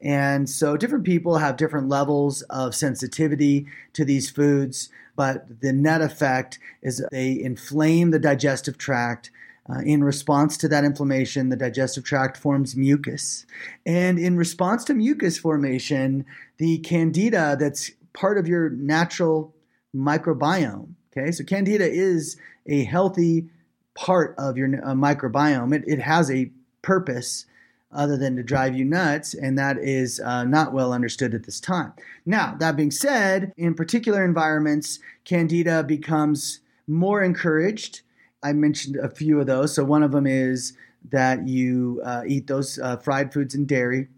And 0.00 0.48
so 0.48 0.76
different 0.76 1.04
people 1.04 1.38
have 1.38 1.56
different 1.56 1.88
levels 1.88 2.42
of 2.42 2.74
sensitivity 2.74 3.66
to 3.94 4.04
these 4.04 4.30
foods, 4.30 4.90
but 5.16 5.60
the 5.60 5.72
net 5.72 6.00
effect 6.00 6.58
is 6.82 7.04
they 7.10 7.40
inflame 7.40 8.10
the 8.10 8.18
digestive 8.20 8.78
tract. 8.78 9.30
Uh, 9.70 9.80
in 9.80 10.02
response 10.02 10.56
to 10.56 10.68
that 10.68 10.84
inflammation, 10.84 11.50
the 11.50 11.56
digestive 11.56 12.04
tract 12.04 12.36
forms 12.36 12.74
mucus. 12.74 13.44
And 13.84 14.18
in 14.18 14.36
response 14.36 14.84
to 14.84 14.94
mucus 14.94 15.36
formation, 15.36 16.24
the 16.56 16.78
candida 16.78 17.56
that's 17.58 17.90
part 18.14 18.38
of 18.38 18.48
your 18.48 18.70
natural 18.70 19.54
microbiome, 19.94 20.94
okay, 21.12 21.32
so 21.32 21.44
candida 21.44 21.86
is 21.86 22.36
a 22.66 22.84
healthy 22.84 23.48
part 23.94 24.34
of 24.38 24.56
your 24.56 24.68
uh, 24.68 24.94
microbiome, 24.94 25.74
it, 25.74 25.84
it 25.86 25.98
has 25.98 26.30
a 26.30 26.50
purpose 26.82 27.44
other 27.90 28.16
than 28.16 28.36
to 28.36 28.42
drive 28.42 28.76
you 28.76 28.84
nuts, 28.84 29.34
and 29.34 29.58
that 29.58 29.78
is 29.78 30.20
uh, 30.20 30.44
not 30.44 30.72
well 30.72 30.92
understood 30.92 31.34
at 31.34 31.44
this 31.44 31.60
time. 31.60 31.92
Now, 32.26 32.54
that 32.58 32.76
being 32.76 32.90
said, 32.90 33.52
in 33.56 33.74
particular 33.74 34.24
environments, 34.24 34.98
candida 35.24 35.82
becomes 35.82 36.60
more 36.86 37.22
encouraged. 37.22 38.02
I 38.42 38.52
mentioned 38.52 38.96
a 38.96 39.08
few 39.08 39.40
of 39.40 39.46
those. 39.46 39.74
So, 39.74 39.84
one 39.84 40.02
of 40.02 40.12
them 40.12 40.26
is 40.26 40.74
that 41.10 41.48
you 41.48 42.02
uh, 42.04 42.22
eat 42.26 42.46
those 42.46 42.78
uh, 42.78 42.98
fried 42.98 43.32
foods 43.32 43.54
and 43.54 43.66
dairy. 43.66 44.08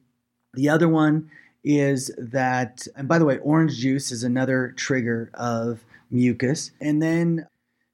The 0.55 0.69
other 0.69 0.89
one 0.89 1.31
is 1.63 2.11
that, 2.19 2.87
and 2.97 3.07
by 3.07 3.19
the 3.19 3.25
way, 3.25 3.39
orange 3.39 3.77
juice 3.77 4.11
is 4.11 4.25
another 4.25 4.73
trigger 4.77 5.31
of 5.35 5.85
mucus. 6.11 6.73
And 6.81 7.03
then 7.03 7.47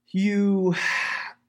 you 0.09 0.75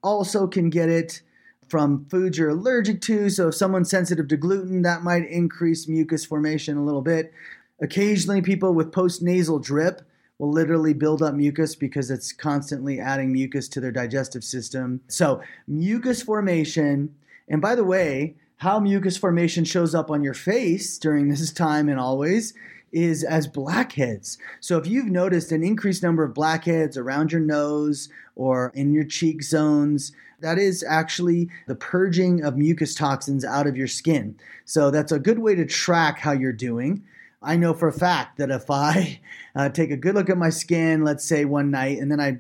also 0.04 0.48
can 0.48 0.70
get 0.70 0.90
it 0.90 1.22
from 1.70 2.06
foods 2.06 2.38
you're 2.38 2.50
allergic 2.50 3.02
to. 3.02 3.30
So 3.30 3.50
if 3.50 3.56
someone's 3.56 3.90
sensitive 3.90 4.28
to 4.30 4.38
gluten, 4.38 4.82
that 4.84 5.04
might 5.04 5.28
increase 5.28 5.88
mucus 5.88 6.26
formation 6.26 6.78
a 6.78 6.84
little 6.84 7.02
bit. 7.02 7.34
Occasionally, 7.82 8.42
people 8.42 8.74
with 8.74 8.92
postnasal 8.92 9.64
drip 9.64 10.02
will 10.40 10.52
literally 10.52 10.94
build 10.94 11.22
up 11.22 11.34
mucus 11.34 11.76
because 11.76 12.12
it's 12.12 12.32
constantly 12.32 13.00
adding 13.00 13.32
mucus 13.32 13.68
to 13.70 13.80
their 13.80 13.92
digestive 13.92 14.44
system. 14.44 15.02
So, 15.08 15.42
mucus 15.68 16.22
formation, 16.22 17.16
and 17.48 17.62
by 17.62 17.76
the 17.76 17.84
way, 17.84 18.36
how 18.58 18.80
mucus 18.80 19.18
formation 19.18 19.66
shows 19.66 19.94
up 19.94 20.10
on 20.10 20.24
your 20.24 20.34
face 20.34 20.98
during 20.98 21.30
this 21.30 21.52
time 21.54 21.90
and 21.90 22.00
always 22.00 22.54
is 22.92 23.24
as 23.24 23.48
blackheads. 23.48 24.38
So 24.60 24.78
if 24.78 24.88
you've 24.88 25.08
noticed 25.08 25.52
an 25.52 25.64
increased 25.64 26.04
number 26.04 26.24
of 26.24 26.34
blackheads 26.34 26.98
around 26.98 27.32
your 27.32 27.42
nose 27.42 28.10
or 28.36 28.72
in 28.76 28.94
your 28.94 29.04
cheek 29.04 29.44
zones, 29.44 30.12
that 30.40 30.58
is 30.58 30.84
actually 30.88 31.50
the 31.68 31.76
purging 31.76 32.44
of 32.44 32.58
mucus 32.58 32.94
toxins 32.94 33.44
out 33.44 33.68
of 33.68 33.76
your 33.76 33.88
skin. 33.88 34.38
So 34.66 34.92
that's 34.92 35.12
a 35.12 35.20
good 35.20 35.40
way 35.40 35.56
to 35.56 35.66
track 35.66 36.20
how 36.20 36.32
you're 36.32 36.54
doing. 36.54 37.04
I 37.42 37.56
know 37.56 37.74
for 37.74 37.88
a 37.88 37.94
fact 37.94 38.38
that 38.38 38.52
if 38.52 38.70
I 38.70 39.20
uh, 39.56 39.70
take 39.70 39.92
a 39.92 39.98
good 39.98 40.16
look 40.16 40.30
at 40.30 40.38
my 40.38 40.50
skin, 40.50 41.04
let's 41.04 41.24
say 41.24 41.46
one 41.46 41.72
night, 41.72 42.00
and 42.00 42.12
then 42.12 42.20
I 42.20 42.40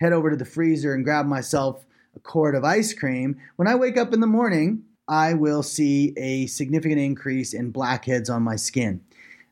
head 0.00 0.12
over 0.12 0.30
to 0.30 0.36
the 0.36 0.44
freezer 0.44 0.94
and 0.94 1.04
grab 1.04 1.26
myself 1.26 1.84
a 2.16 2.20
quart 2.20 2.54
of 2.54 2.64
ice 2.64 2.92
cream, 2.92 3.40
when 3.56 3.68
I 3.68 3.74
wake 3.74 3.96
up 3.96 4.12
in 4.12 4.20
the 4.20 4.26
morning, 4.26 4.84
I 5.06 5.34
will 5.34 5.62
see 5.62 6.12
a 6.16 6.46
significant 6.46 7.00
increase 7.00 7.54
in 7.54 7.70
blackheads 7.70 8.28
on 8.28 8.42
my 8.42 8.56
skin. 8.56 9.00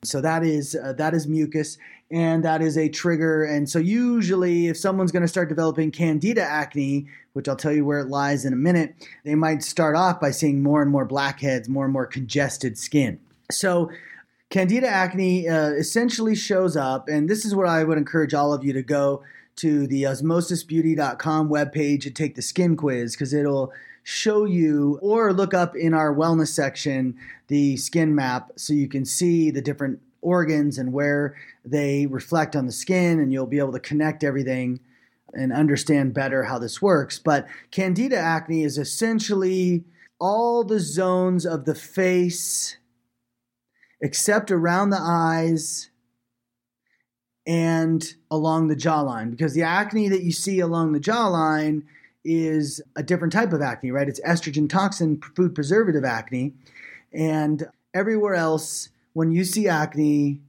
So 0.07 0.21
that 0.21 0.45
is 0.45 0.75
uh, 0.75 0.93
that 0.95 1.15
is 1.15 1.27
mucus, 1.27 1.79
and 2.11 2.45
that 2.45 2.63
is 2.63 2.79
a 2.79 2.89
trigger. 2.89 3.45
And 3.45 3.69
so 3.69 3.79
usually, 3.79 4.69
if 4.69 4.77
someone's 4.77 5.13
going 5.13 5.23
to 5.23 5.29
start 5.29 5.49
developing 5.49 5.91
candida 5.91 6.43
acne, 6.43 7.07
which 7.33 7.49
I'll 7.49 7.57
tell 7.57 7.73
you 7.73 7.85
where 7.85 8.01
it 8.01 8.09
lies 8.09 8.45
in 8.45 8.53
a 8.53 8.57
minute, 8.57 8.95
they 9.25 9.35
might 9.35 9.63
start 9.63 9.97
off 9.97 10.21
by 10.21 10.31
seeing 10.31 10.63
more 10.63 10.83
and 10.83 10.91
more 10.91 11.05
blackheads, 11.05 11.69
more 11.69 11.85
and 11.85 11.93
more 11.93 12.07
congested 12.07 12.79
skin. 12.79 13.19
So 13.51 13.91
candida 14.51 14.89
acne 14.89 15.49
uh, 15.49 15.71
essentially 15.71 16.35
shows 16.35 16.77
up, 16.77 17.09
and 17.09 17.29
this 17.29 17.45
is 17.45 17.55
where 17.55 17.67
I 17.67 17.85
would 17.85 17.99
encourage 17.99 18.35
all 18.35 18.53
of 18.53 18.65
you 18.65 18.73
to 18.73 18.83
go 18.83 19.23
to 19.57 19.87
the 19.87 20.03
osmosisbeauty.com 20.03 21.49
webpage 21.49 22.07
and 22.07 22.15
take 22.15 22.35
the 22.35 22.43
skin 22.43 22.77
quiz 22.77 23.15
because 23.15 23.33
it'll 23.33 23.73
show 24.09 24.45
you 24.45 25.01
or 25.03 25.33
look 25.33 25.53
up 25.53 25.75
in 25.75 25.93
our 25.93 26.15
wellness 26.15 26.55
section 26.55 27.13
the 27.49 27.77
skin 27.77 28.15
map 28.15 28.53
so 28.55 28.73
you 28.73 28.87
can 28.87 29.05
see 29.05 29.51
the 29.51 29.61
different 29.61 29.99
organs 30.23 30.79
and 30.79 30.93
where 30.93 31.35
they 31.65 32.07
reflect 32.07 32.55
on 32.55 32.67
the 32.67 32.73
skin 32.73 33.19
and 33.19 33.33
you'll 33.33 33.49
be 33.49 33.59
able 33.59 33.73
to 33.73 33.81
connect 33.81 34.23
everything 34.23 34.79
and 35.35 35.53
understand 35.53 36.15
better 36.15 36.45
how 36.45 36.57
this 36.57 36.81
works. 36.81 37.19
But 37.19 37.49
candida 37.73 38.17
acne 38.17 38.63
is 38.63 38.79
essentially 38.79 39.83
all 40.21 40.63
the 40.63 40.79
zones 40.79 41.45
of 41.45 41.65
the 41.65 41.75
face 41.75 42.77
except 44.01 44.53
around 44.53 44.91
the 44.91 45.03
eyes 45.03 45.91
and 47.45 48.15
along 48.31 48.69
the 48.69 48.77
jawline. 48.77 49.33
Because 49.33 49.55
the 49.55 49.65
acne 49.65 50.09
that 50.11 50.23
you 50.23 50.31
see 50.31 50.61
along 50.61 50.93
the 50.93 51.01
jawline 51.01 51.83
is 52.27 52.83
a 52.97 53.03
different 53.03 53.33
type 53.33 53.53
of 53.53 53.63
acne, 53.63 53.91
right? 53.91 54.09
It's 54.09 54.21
estrogen 54.21 54.69
toxin 54.69 55.21
food 55.35 55.55
preservative 55.55 56.05
acne. 56.05 56.55
And 57.13 57.69
everywhere 57.95 58.35
else, 58.35 58.91
when 59.13 59.31
you 59.31 59.45
see 59.45 59.69
acne, 59.69 60.41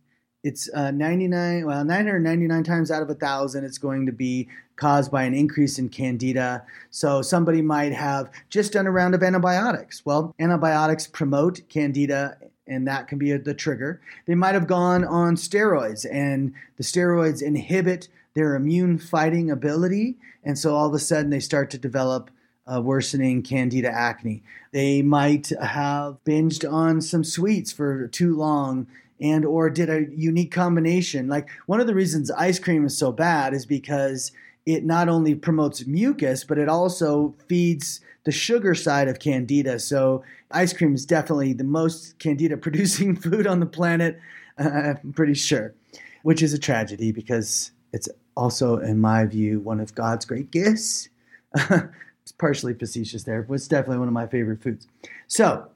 it's 0.44 0.70
uh, 0.74 0.92
99, 0.92 1.66
well, 1.66 1.86
999 1.86 2.64
times 2.64 2.92
out 2.92 3.02
of 3.02 3.10
a 3.10 3.16
thousand, 3.16 3.64
it's 3.64 3.78
going 3.78 4.06
to 4.06 4.12
be 4.12 4.48
caused 4.76 5.12
by 5.12 5.24
an 5.24 5.34
increase 5.34 5.80
in 5.80 5.90
candida. 5.90 6.64
So 6.90 7.22
somebody 7.22 7.62
might 7.62 7.94
have 7.94 8.32
just 8.50 8.74
done 8.74 8.88
a 8.88 8.92
round 8.92 9.16
of 9.16 9.24
antibiotics. 9.24 10.06
Well, 10.06 10.36
antibiotics 10.40 11.08
promote 11.08 11.62
candida 11.70 12.38
and 12.68 12.88
that 12.88 13.08
can 13.08 13.18
be 13.18 13.36
the 13.38 13.54
trigger. 13.54 14.02
They 14.26 14.36
might 14.36 14.54
have 14.54 14.68
gone 14.68 15.04
on 15.04 15.36
steroids, 15.36 16.06
and 16.12 16.54
the 16.78 16.84
steroids 16.84 17.42
inhibit 17.42 18.10
their 18.38 18.54
immune 18.54 19.00
fighting 19.00 19.50
ability, 19.50 20.16
and 20.44 20.60
so 20.60 20.76
all 20.76 20.86
of 20.86 20.94
a 20.94 21.00
sudden 21.00 21.32
they 21.32 21.40
start 21.40 21.72
to 21.72 21.78
develop 21.80 22.30
uh, 22.72 22.80
worsening 22.80 23.42
candida 23.42 23.90
acne. 23.90 24.44
They 24.72 25.02
might 25.02 25.50
have 25.60 26.18
binged 26.24 26.72
on 26.72 27.02
some 27.02 27.24
sweets 27.24 27.72
for 27.72 28.08
too 28.08 28.36
long 28.36 28.86
and 29.20 29.44
or 29.44 29.72
did 29.72 29.90
a 29.90 30.06
unique 30.16 30.52
combination. 30.52 31.28
Like 31.28 31.50
one 31.66 31.80
of 31.80 31.88
the 31.88 31.96
reasons 31.96 32.30
ice 32.30 32.60
cream 32.60 32.86
is 32.86 32.96
so 32.96 33.12
bad 33.12 33.56
is 33.56 33.66
because 33.66 34.32
it 34.68 34.86
not 34.86 35.10
only 35.10 35.34
promotes 35.34 35.88
mucus, 35.88 36.44
but 36.44 36.60
it 36.60 36.70
also 36.70 37.34
feeds 37.48 38.02
the 38.24 38.32
sugar 38.32 38.76
side 38.76 39.08
of 39.08 39.18
candida. 39.18 39.80
So 39.80 40.24
ice 40.52 40.74
cream 40.74 40.94
is 40.94 41.08
definitely 41.08 41.54
the 41.54 41.64
most 41.64 42.20
candida 42.20 42.56
producing 42.56 43.16
food 43.20 43.48
on 43.48 43.62
the 43.62 43.66
planet. 43.66 44.20
Uh, 44.60 44.70
I'm 45.04 45.14
pretty 45.14 45.34
sure, 45.34 45.74
which 46.22 46.44
is 46.44 46.54
a 46.54 46.60
tragedy 46.60 47.12
because 47.12 47.72
it's 47.94 48.10
also, 48.38 48.78
in 48.78 49.00
my 49.00 49.26
view, 49.26 49.60
one 49.60 49.80
of 49.80 49.96
God's 49.96 50.24
great 50.24 50.52
gifts. 50.52 51.10
it's 51.56 52.32
partially 52.38 52.76
facetious 52.76 53.24
there, 53.24 53.42
but 53.42 53.56
it's 53.56 53.68
definitely 53.68 53.98
one 53.98 54.08
of 54.08 54.14
my 54.14 54.28
favorite 54.28 54.62
foods. 54.62 54.88
So 55.26 55.70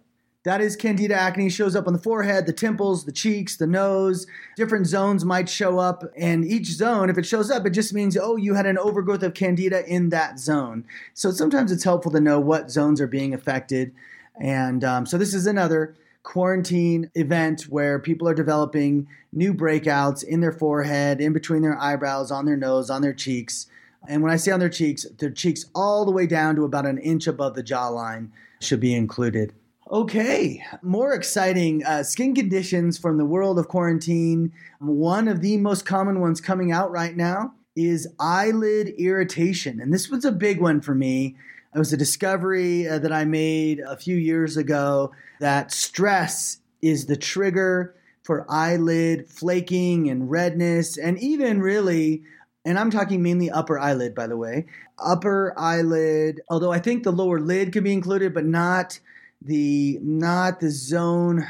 that 0.43 0.61
is 0.61 0.75
candida 0.75 1.15
acne. 1.15 1.49
Shows 1.49 1.75
up 1.75 1.87
on 1.87 1.93
the 1.93 1.99
forehead, 1.99 2.45
the 2.45 2.53
temples, 2.53 3.05
the 3.05 3.11
cheeks, 3.11 3.57
the 3.57 3.65
nose. 3.65 4.27
Different 4.55 4.85
zones 4.85 5.25
might 5.25 5.49
show 5.49 5.79
up, 5.79 6.03
and 6.15 6.45
each 6.45 6.67
zone, 6.67 7.09
if 7.09 7.17
it 7.17 7.25
shows 7.25 7.49
up, 7.49 7.65
it 7.65 7.71
just 7.71 7.95
means 7.95 8.15
oh, 8.15 8.35
you 8.35 8.53
had 8.53 8.67
an 8.67 8.77
overgrowth 8.77 9.23
of 9.23 9.33
candida 9.33 9.83
in 9.87 10.09
that 10.09 10.37
zone. 10.37 10.85
So 11.15 11.31
sometimes 11.31 11.71
it's 11.71 11.83
helpful 11.83 12.11
to 12.11 12.19
know 12.19 12.39
what 12.39 12.69
zones 12.69 13.01
are 13.01 13.07
being 13.07 13.33
affected, 13.33 13.91
and 14.39 14.83
um, 14.83 15.07
so 15.07 15.17
this 15.17 15.33
is 15.33 15.47
another 15.47 15.95
quarantine 16.23 17.09
event 17.15 17.63
where 17.63 17.99
people 17.99 18.27
are 18.27 18.33
developing 18.33 19.07
new 19.31 19.53
breakouts 19.53 20.23
in 20.23 20.41
their 20.41 20.51
forehead, 20.51 21.19
in 21.19 21.33
between 21.33 21.61
their 21.61 21.79
eyebrows, 21.79 22.31
on 22.31 22.45
their 22.45 22.57
nose, 22.57 22.89
on 22.89 23.01
their 23.01 23.13
cheeks. 23.13 23.67
And 24.07 24.21
when 24.21 24.31
I 24.31 24.35
say 24.35 24.51
on 24.51 24.59
their 24.59 24.69
cheeks, 24.69 25.05
their 25.19 25.29
cheeks 25.29 25.65
all 25.75 26.05
the 26.05 26.11
way 26.11 26.25
down 26.25 26.55
to 26.55 26.63
about 26.63 26.85
an 26.85 26.97
inch 26.97 27.27
above 27.27 27.55
the 27.55 27.63
jawline 27.63 28.29
should 28.59 28.79
be 28.79 28.95
included. 28.95 29.53
Okay, 29.91 30.63
more 30.81 31.13
exciting 31.13 31.83
uh, 31.83 32.03
skin 32.03 32.33
conditions 32.33 32.97
from 32.97 33.17
the 33.17 33.25
world 33.25 33.59
of 33.59 33.67
quarantine. 33.67 34.53
One 34.79 35.27
of 35.27 35.41
the 35.41 35.57
most 35.57 35.85
common 35.85 36.21
ones 36.21 36.39
coming 36.39 36.71
out 36.71 36.91
right 36.91 37.15
now 37.15 37.53
is 37.75 38.07
eyelid 38.19 38.89
irritation. 38.97 39.81
And 39.81 39.93
this 39.93 40.09
was 40.09 40.23
a 40.23 40.31
big 40.31 40.61
one 40.61 40.81
for 40.81 40.95
me. 40.95 41.35
It 41.73 41.79
was 41.79 41.93
a 41.93 41.97
discovery 41.97 42.87
uh, 42.87 42.99
that 42.99 43.13
I 43.13 43.23
made 43.23 43.79
a 43.79 43.95
few 43.95 44.17
years 44.17 44.57
ago 44.57 45.11
that 45.39 45.71
stress 45.71 46.57
is 46.81 47.05
the 47.05 47.15
trigger 47.15 47.95
for 48.23 48.45
eyelid 48.49 49.27
flaking 49.29 50.09
and 50.09 50.29
redness, 50.29 50.97
and 50.97 51.17
even 51.19 51.61
really, 51.61 52.23
and 52.65 52.77
I'm 52.77 52.91
talking 52.91 53.23
mainly 53.23 53.49
upper 53.49 53.79
eyelid, 53.79 54.13
by 54.13 54.27
the 54.27 54.37
way, 54.37 54.65
upper 54.99 55.53
eyelid, 55.57 56.41
although 56.49 56.71
I 56.71 56.79
think 56.79 57.03
the 57.03 57.11
lower 57.11 57.39
lid 57.39 57.71
could 57.71 57.83
be 57.83 57.93
included, 57.93 58.33
but 58.33 58.45
not 58.45 58.99
the 59.41 59.97
not 60.01 60.59
the 60.59 60.69
zone 60.69 61.47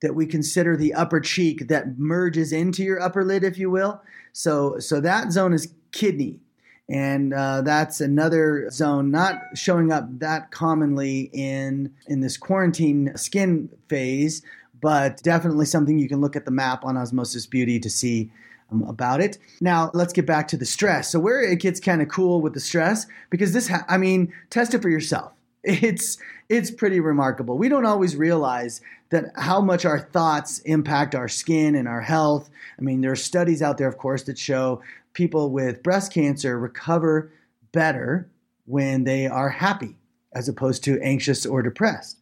that 0.00 0.14
we 0.14 0.26
consider 0.26 0.76
the 0.76 0.94
upper 0.94 1.20
cheek 1.20 1.68
that 1.68 1.98
merges 1.98 2.52
into 2.52 2.82
your 2.82 3.00
upper 3.00 3.24
lid, 3.24 3.42
if 3.42 3.58
you 3.58 3.70
will. 3.70 4.02
So 4.32 4.78
so 4.78 5.00
that 5.00 5.32
zone 5.32 5.52
is 5.52 5.72
kidney. 5.92 6.40
And 6.90 7.32
uh, 7.32 7.62
that's 7.62 8.00
another 8.00 8.68
zone 8.70 9.10
not 9.10 9.36
showing 9.54 9.92
up 9.92 10.06
that 10.18 10.50
commonly 10.50 11.30
in 11.32 11.94
in 12.06 12.20
this 12.20 12.36
quarantine 12.36 13.12
skin 13.16 13.70
phase, 13.88 14.42
but 14.80 15.22
definitely 15.22 15.66
something 15.66 15.98
you 15.98 16.08
can 16.08 16.20
look 16.20 16.36
at 16.36 16.44
the 16.44 16.50
map 16.50 16.84
on 16.84 16.96
Osmosis 16.96 17.46
Beauty 17.46 17.78
to 17.80 17.88
see 17.88 18.30
um, 18.70 18.82
about 18.82 19.20
it. 19.20 19.38
Now, 19.60 19.90
let's 19.94 20.12
get 20.12 20.26
back 20.26 20.48
to 20.48 20.56
the 20.56 20.66
stress. 20.66 21.10
So, 21.10 21.20
where 21.20 21.40
it 21.40 21.60
gets 21.60 21.78
kind 21.80 22.02
of 22.02 22.08
cool 22.08 22.42
with 22.42 22.54
the 22.54 22.60
stress, 22.60 23.06
because 23.30 23.52
this, 23.52 23.68
ha- 23.68 23.84
I 23.88 23.96
mean, 23.96 24.32
test 24.50 24.74
it 24.74 24.82
for 24.82 24.90
yourself. 24.90 25.32
It's 25.64 26.18
it's 26.48 26.72
pretty 26.72 26.98
remarkable. 26.98 27.56
We 27.56 27.68
don't 27.68 27.86
always 27.86 28.16
realize 28.16 28.80
that 29.10 29.26
how 29.36 29.60
much 29.60 29.84
our 29.84 30.00
thoughts 30.00 30.58
impact 30.60 31.14
our 31.14 31.28
skin 31.28 31.76
and 31.76 31.86
our 31.86 32.00
health. 32.00 32.50
I 32.78 32.82
mean, 32.82 33.00
there 33.00 33.12
are 33.12 33.16
studies 33.16 33.62
out 33.62 33.78
there, 33.78 33.86
of 33.86 33.96
course, 33.96 34.24
that 34.24 34.38
show 34.38 34.82
people 35.12 35.50
with 35.50 35.82
breast 35.82 36.12
cancer 36.12 36.58
recover 36.58 37.32
better 37.72 38.30
when 38.66 39.04
they 39.04 39.26
are 39.26 39.50
happy 39.50 39.96
as 40.34 40.48
opposed 40.48 40.84
to 40.84 41.00
anxious 41.00 41.44
or 41.44 41.62
depressed. 41.62 42.18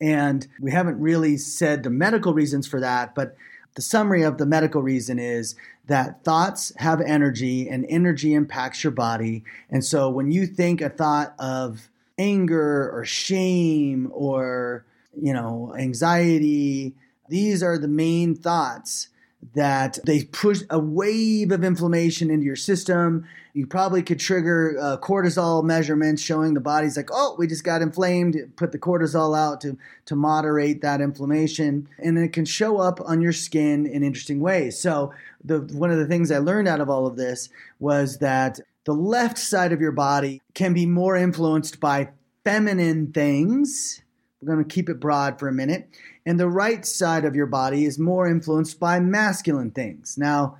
And 0.00 0.46
we 0.60 0.70
haven't 0.70 1.00
really 1.00 1.36
said 1.36 1.82
the 1.82 1.90
medical 1.90 2.34
reasons 2.34 2.66
for 2.66 2.80
that, 2.80 3.14
but 3.14 3.36
the 3.74 3.82
summary 3.82 4.22
of 4.22 4.38
the 4.38 4.46
medical 4.46 4.82
reason 4.82 5.18
is 5.18 5.54
that 5.86 6.24
thoughts 6.24 6.72
have 6.76 7.00
energy 7.00 7.68
and 7.68 7.86
energy 7.88 8.34
impacts 8.34 8.84
your 8.84 8.92
body. 8.92 9.44
And 9.70 9.84
so 9.84 10.10
when 10.10 10.30
you 10.30 10.46
think 10.46 10.80
a 10.80 10.88
thought 10.88 11.34
of 11.38 11.88
anger 12.18 12.90
or 12.92 13.04
shame 13.04 14.10
or 14.12 14.84
you 15.20 15.32
know 15.32 15.74
anxiety 15.78 16.94
these 17.28 17.62
are 17.62 17.78
the 17.78 17.88
main 17.88 18.34
thoughts 18.34 19.08
that 19.54 19.98
they 20.04 20.24
push 20.24 20.62
a 20.70 20.78
wave 20.78 21.52
of 21.52 21.62
inflammation 21.62 22.30
into 22.30 22.46
your 22.46 22.56
system. 22.56 23.26
You 23.52 23.66
probably 23.66 24.02
could 24.02 24.18
trigger 24.18 24.76
uh, 24.80 24.96
cortisol 24.96 25.62
measurements 25.62 26.22
showing 26.22 26.54
the 26.54 26.60
body's 26.60 26.96
like 26.96 27.10
oh 27.12 27.36
we 27.38 27.46
just 27.46 27.64
got 27.64 27.82
inflamed. 27.82 28.36
Put 28.56 28.72
the 28.72 28.78
cortisol 28.78 29.36
out 29.36 29.60
to 29.62 29.76
to 30.06 30.16
moderate 30.16 30.80
that 30.82 31.00
inflammation. 31.00 31.88
And 31.98 32.18
it 32.18 32.32
can 32.32 32.44
show 32.44 32.78
up 32.78 33.00
on 33.00 33.20
your 33.20 33.32
skin 33.32 33.86
in 33.86 34.02
interesting 34.02 34.40
ways. 34.40 34.78
So 34.78 35.12
the 35.44 35.60
one 35.60 35.90
of 35.90 35.98
the 35.98 36.06
things 36.06 36.30
i 36.30 36.38
learned 36.38 36.68
out 36.68 36.80
of 36.80 36.88
all 36.88 37.06
of 37.06 37.16
this 37.16 37.48
was 37.78 38.18
that 38.18 38.60
the 38.84 38.94
left 38.94 39.38
side 39.38 39.72
of 39.72 39.80
your 39.80 39.92
body 39.92 40.42
can 40.54 40.74
be 40.74 40.86
more 40.86 41.16
influenced 41.16 41.80
by 41.80 42.10
feminine 42.44 43.12
things. 43.12 44.02
We're 44.44 44.54
going 44.54 44.64
to 44.64 44.74
keep 44.74 44.88
it 44.88 45.00
broad 45.00 45.38
for 45.38 45.48
a 45.48 45.52
minute. 45.52 45.88
And 46.26 46.38
the 46.38 46.48
right 46.48 46.84
side 46.84 47.24
of 47.24 47.34
your 47.34 47.46
body 47.46 47.84
is 47.84 47.98
more 47.98 48.28
influenced 48.28 48.78
by 48.78 49.00
masculine 49.00 49.70
things. 49.70 50.18
Now, 50.18 50.58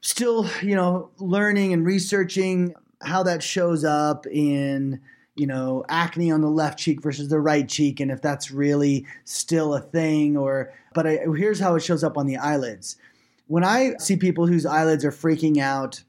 still, 0.00 0.48
you 0.62 0.76
know, 0.76 1.10
learning 1.18 1.72
and 1.72 1.84
researching 1.84 2.74
how 3.02 3.24
that 3.24 3.42
shows 3.42 3.84
up 3.84 4.26
in, 4.28 5.00
you 5.34 5.46
know, 5.46 5.84
acne 5.88 6.30
on 6.30 6.40
the 6.40 6.50
left 6.50 6.78
cheek 6.78 7.02
versus 7.02 7.28
the 7.28 7.40
right 7.40 7.68
cheek 7.68 7.98
and 7.98 8.10
if 8.10 8.22
that's 8.22 8.50
really 8.52 9.06
still 9.24 9.74
a 9.74 9.80
thing 9.80 10.36
or 10.36 10.72
but 10.94 11.06
I, 11.06 11.20
here's 11.36 11.58
how 11.58 11.74
it 11.74 11.82
shows 11.82 12.04
up 12.04 12.16
on 12.16 12.26
the 12.26 12.36
eyelids. 12.36 12.96
When 13.48 13.64
I 13.64 13.94
see 13.98 14.16
people 14.16 14.46
whose 14.46 14.66
eyelids 14.66 15.04
are 15.04 15.10
freaking 15.10 15.58
out 15.58 16.02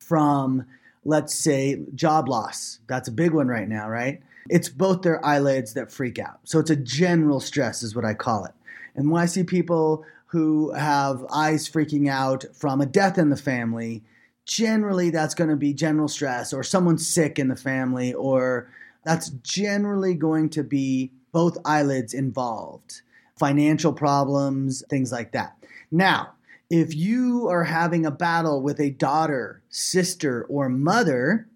from, 0.00 0.66
let's 1.04 1.34
say, 1.34 1.80
job 1.94 2.28
loss. 2.28 2.80
That's 2.88 3.06
a 3.06 3.12
big 3.12 3.32
one 3.32 3.46
right 3.48 3.68
now, 3.68 3.88
right? 3.88 4.20
It's 4.50 4.68
both 4.68 5.02
their 5.02 5.24
eyelids 5.24 5.74
that 5.74 5.92
freak 5.92 6.18
out. 6.18 6.40
So 6.44 6.58
it's 6.58 6.70
a 6.70 6.76
general 6.76 7.40
stress, 7.40 7.82
is 7.82 7.94
what 7.94 8.04
I 8.04 8.14
call 8.14 8.44
it. 8.44 8.52
And 8.96 9.10
when 9.10 9.22
I 9.22 9.26
see 9.26 9.44
people 9.44 10.04
who 10.26 10.72
have 10.72 11.24
eyes 11.32 11.68
freaking 11.68 12.08
out 12.10 12.44
from 12.54 12.80
a 12.80 12.86
death 12.86 13.18
in 13.18 13.30
the 13.30 13.36
family, 13.36 14.02
generally 14.46 15.10
that's 15.10 15.34
going 15.34 15.50
to 15.50 15.56
be 15.56 15.72
general 15.72 16.08
stress 16.08 16.52
or 16.52 16.62
someone's 16.62 17.06
sick 17.06 17.38
in 17.38 17.48
the 17.48 17.56
family, 17.56 18.12
or 18.14 18.68
that's 19.04 19.30
generally 19.42 20.14
going 20.14 20.50
to 20.50 20.62
be 20.62 21.10
both 21.32 21.56
eyelids 21.64 22.12
involved, 22.12 23.02
financial 23.38 23.92
problems, 23.92 24.82
things 24.90 25.12
like 25.12 25.32
that. 25.32 25.56
Now, 25.90 26.32
if 26.70 26.94
you 26.94 27.48
are 27.48 27.64
having 27.64 28.06
a 28.06 28.10
battle 28.10 28.62
with 28.62 28.80
a 28.80 28.90
daughter, 28.90 29.62
sister, 29.68 30.44
or 30.48 30.68
mother, 30.68 31.48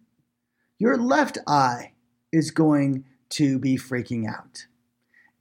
your 0.79 0.97
left 0.97 1.39
eye 1.47 1.93
is 2.35 2.51
going 2.51 3.05
to 3.31 3.59
be 3.59 3.77
freaking 3.77 4.29
out. 4.29 4.67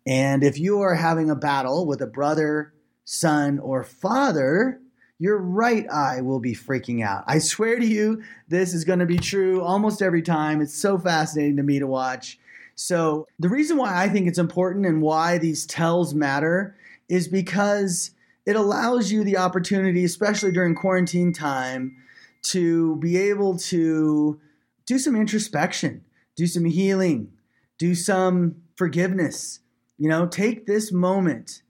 And 0.05 0.43
if 0.43 0.59
you 0.59 0.81
are 0.81 0.95
having 0.95 1.29
a 1.29 1.35
battle 1.35 1.85
with 1.85 2.01
a 2.01 2.07
brother, 2.07 2.73
son, 3.05 3.59
or 3.59 3.83
father, 3.83 4.79
your 5.19 5.37
right 5.37 5.89
eye 5.89 6.21
will 6.21 6.39
be 6.39 6.53
freaking 6.53 7.03
out. 7.03 7.23
I 7.27 7.39
swear 7.39 7.79
to 7.79 7.85
you, 7.85 8.23
this 8.47 8.73
is 8.73 8.83
going 8.83 8.99
to 8.99 9.05
be 9.05 9.17
true 9.17 9.61
almost 9.61 10.01
every 10.01 10.21
time. 10.21 10.61
It's 10.61 10.73
so 10.73 10.97
fascinating 10.97 11.57
to 11.57 11.63
me 11.63 11.79
to 11.79 11.87
watch. 11.87 12.39
So, 12.75 13.27
the 13.39 13.49
reason 13.49 13.77
why 13.77 14.03
I 14.03 14.09
think 14.09 14.27
it's 14.27 14.39
important 14.39 14.85
and 14.85 15.01
why 15.01 15.37
these 15.37 15.65
tells 15.65 16.13
matter 16.13 16.75
is 17.07 17.27
because 17.27 18.11
it 18.45 18.55
allows 18.55 19.11
you 19.11 19.23
the 19.23 19.37
opportunity, 19.37 20.03
especially 20.03 20.51
during 20.51 20.75
quarantine 20.75 21.31
time, 21.31 21.95
to 22.43 22.97
be 22.97 23.15
able 23.17 23.57
to 23.57 24.39
do 24.85 24.99
some 24.99 25.15
introspection, 25.15 26.03
do 26.35 26.47
some 26.47 26.65
healing, 26.65 27.31
do 27.77 27.95
some 27.95 28.55
forgiveness. 28.75 29.59
You 29.97 30.09
know, 30.09 30.27
take 30.27 30.65
this 30.65 30.91
moment 30.91 31.61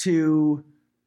to 0.00 0.64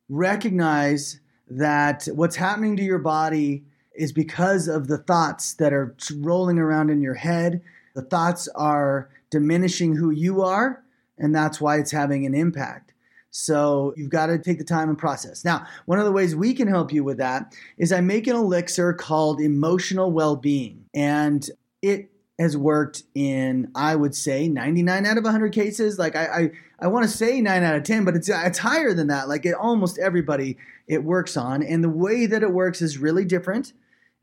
recognize 0.09 1.19
that 1.49 2.07
what's 2.13 2.35
happening 2.35 2.77
to 2.77 2.83
your 2.83 2.99
body 2.99 3.63
is 3.95 4.11
because 4.11 4.67
of 4.67 4.87
the 4.87 4.97
thoughts 4.97 5.53
that 5.55 5.73
are 5.73 5.95
rolling 6.17 6.59
around 6.59 6.89
in 6.89 7.01
your 7.01 7.15
head. 7.15 7.61
The 7.95 8.03
thoughts 8.03 8.47
are 8.55 9.09
diminishing 9.29 9.95
who 9.95 10.11
you 10.11 10.41
are, 10.41 10.83
and 11.17 11.35
that's 11.35 11.59
why 11.59 11.77
it's 11.77 11.91
having 11.91 12.25
an 12.25 12.33
impact. 12.33 12.93
So 13.31 13.93
you've 13.95 14.09
got 14.09 14.27
to 14.27 14.37
take 14.37 14.57
the 14.57 14.63
time 14.63 14.89
and 14.89 14.97
process. 14.97 15.45
Now, 15.45 15.65
one 15.85 15.99
of 15.99 16.05
the 16.05 16.11
ways 16.11 16.35
we 16.35 16.53
can 16.53 16.67
help 16.67 16.91
you 16.91 17.03
with 17.03 17.17
that 17.17 17.55
is 17.77 17.91
I 17.91 18.01
make 18.01 18.27
an 18.27 18.35
elixir 18.35 18.93
called 18.93 19.39
emotional 19.39 20.11
well-being, 20.11 20.85
and 20.93 21.49
it 21.81 22.11
has 22.41 22.57
worked 22.57 23.03
in 23.15 23.71
I 23.75 23.95
would 23.95 24.15
say 24.15 24.47
99 24.47 25.05
out 25.05 25.17
of 25.17 25.23
100 25.23 25.53
cases. 25.53 25.97
Like 25.97 26.15
I 26.15 26.25
I, 26.25 26.51
I 26.79 26.87
want 26.87 27.03
to 27.05 27.15
say 27.15 27.39
9 27.39 27.63
out 27.63 27.75
of 27.75 27.83
10, 27.83 28.03
but 28.03 28.15
it's 28.15 28.29
it's 28.29 28.59
higher 28.59 28.93
than 28.93 29.07
that. 29.07 29.29
Like 29.29 29.45
it 29.45 29.53
almost 29.53 29.99
everybody 29.99 30.57
it 30.87 31.03
works 31.03 31.37
on, 31.37 31.63
and 31.63 31.83
the 31.83 31.89
way 31.89 32.25
that 32.25 32.43
it 32.43 32.51
works 32.51 32.81
is 32.81 32.97
really 32.97 33.25
different. 33.25 33.73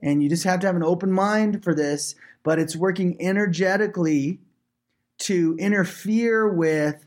And 0.01 0.23
you 0.23 0.29
just 0.29 0.45
have 0.45 0.61
to 0.61 0.67
have 0.67 0.77
an 0.77 0.85
open 0.85 1.11
mind 1.11 1.65
for 1.65 1.75
this, 1.75 2.15
but 2.45 2.59
it's 2.59 2.77
working 2.77 3.17
energetically 3.21 4.41
to 5.19 5.57
interfere 5.59 6.49
with 6.49 7.05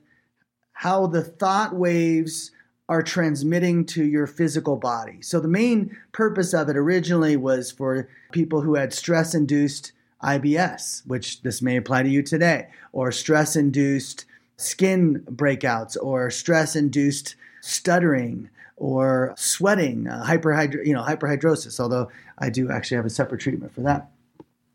how 0.74 1.08
the 1.08 1.24
thought 1.24 1.74
waves 1.74 2.52
are 2.90 3.02
transmitting 3.02 3.86
to 3.86 4.04
your 4.04 4.28
physical 4.28 4.76
body. 4.76 5.22
So 5.22 5.40
the 5.40 5.48
main 5.48 5.96
purpose 6.12 6.54
of 6.54 6.68
it 6.68 6.76
originally 6.76 7.38
was 7.38 7.72
for 7.72 8.10
people 8.34 8.62
who 8.62 8.76
had 8.76 8.92
stress 8.92 9.34
induced 9.34 9.94
IBS, 10.24 11.06
which 11.08 11.42
this 11.42 11.62
may 11.62 11.78
apply 11.78 12.04
to 12.04 12.10
you 12.10 12.22
today, 12.22 12.68
or 12.92 13.12
stress 13.12 13.56
induced 13.56 14.26
skin 14.58 15.24
breakouts, 15.30 15.98
or 16.02 16.30
stress 16.30 16.76
induced 16.76 17.36
stuttering, 17.62 18.50
or 18.78 19.34
sweating, 19.38 20.08
uh, 20.08 20.24
hyperhydro, 20.26 20.86
you 20.86 20.94
know, 20.94 21.04
hyperhidrosis, 21.04 21.80
although 21.80 22.10
I 22.38 22.50
do 22.50 22.72
actually 22.72 22.98
have 22.98 23.06
a 23.06 23.12
separate 23.12 23.42
treatment 23.42 23.74
for 23.74 23.82
that. 23.82 24.10